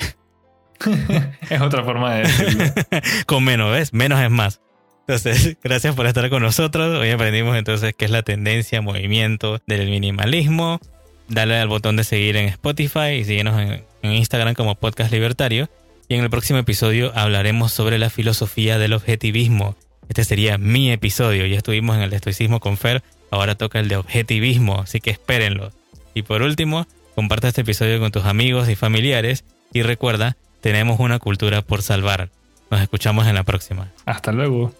es 1.50 1.60
otra 1.60 1.84
forma 1.84 2.14
de 2.14 2.22
decirlo. 2.22 2.64
Con 3.26 3.44
menos, 3.44 3.72
¿ves? 3.72 3.92
Menos 3.92 4.20
es 4.20 4.30
más. 4.30 4.60
Entonces, 5.08 5.56
gracias 5.64 5.94
por 5.94 6.06
estar 6.06 6.28
con 6.28 6.42
nosotros. 6.42 6.98
Hoy 6.98 7.10
aprendimos 7.10 7.56
entonces 7.56 7.94
qué 7.96 8.04
es 8.04 8.10
la 8.10 8.22
tendencia, 8.22 8.82
movimiento 8.82 9.58
del 9.66 9.88
minimalismo. 9.88 10.80
Dale 11.28 11.56
al 11.56 11.68
botón 11.68 11.96
de 11.96 12.04
seguir 12.04 12.36
en 12.36 12.46
Spotify 12.46 13.12
y 13.18 13.24
síguenos 13.24 13.58
en, 13.58 13.84
en 14.02 14.12
Instagram 14.12 14.54
como 14.54 14.74
Podcast 14.74 15.10
Libertario. 15.10 15.70
Y 16.08 16.14
en 16.14 16.22
el 16.22 16.30
próximo 16.30 16.58
episodio 16.58 17.12
hablaremos 17.14 17.72
sobre 17.72 17.98
la 17.98 18.10
filosofía 18.10 18.78
del 18.78 18.92
objetivismo. 18.92 19.76
Este 20.08 20.24
sería 20.24 20.58
mi 20.58 20.90
episodio. 20.90 21.46
Ya 21.46 21.56
estuvimos 21.56 21.96
en 21.96 22.02
el 22.02 22.10
de 22.10 22.16
estoicismo 22.16 22.60
con 22.60 22.76
Fer. 22.76 23.02
Ahora 23.30 23.54
toca 23.54 23.80
el 23.80 23.88
de 23.88 23.96
objetivismo, 23.96 24.80
así 24.80 25.00
que 25.00 25.10
espérenlo. 25.10 25.72
Y 26.14 26.22
por 26.22 26.42
último, 26.42 26.86
comparte 27.18 27.48
este 27.48 27.62
episodio 27.62 27.98
con 27.98 28.12
tus 28.12 28.26
amigos 28.26 28.68
y 28.68 28.76
familiares. 28.76 29.42
Y 29.72 29.82
recuerda, 29.82 30.36
tenemos 30.60 31.00
una 31.00 31.18
cultura 31.18 31.62
por 31.62 31.82
salvar. 31.82 32.28
Nos 32.70 32.80
escuchamos 32.80 33.26
en 33.26 33.34
la 33.34 33.42
próxima. 33.42 33.88
Hasta 34.06 34.30
luego. 34.30 34.72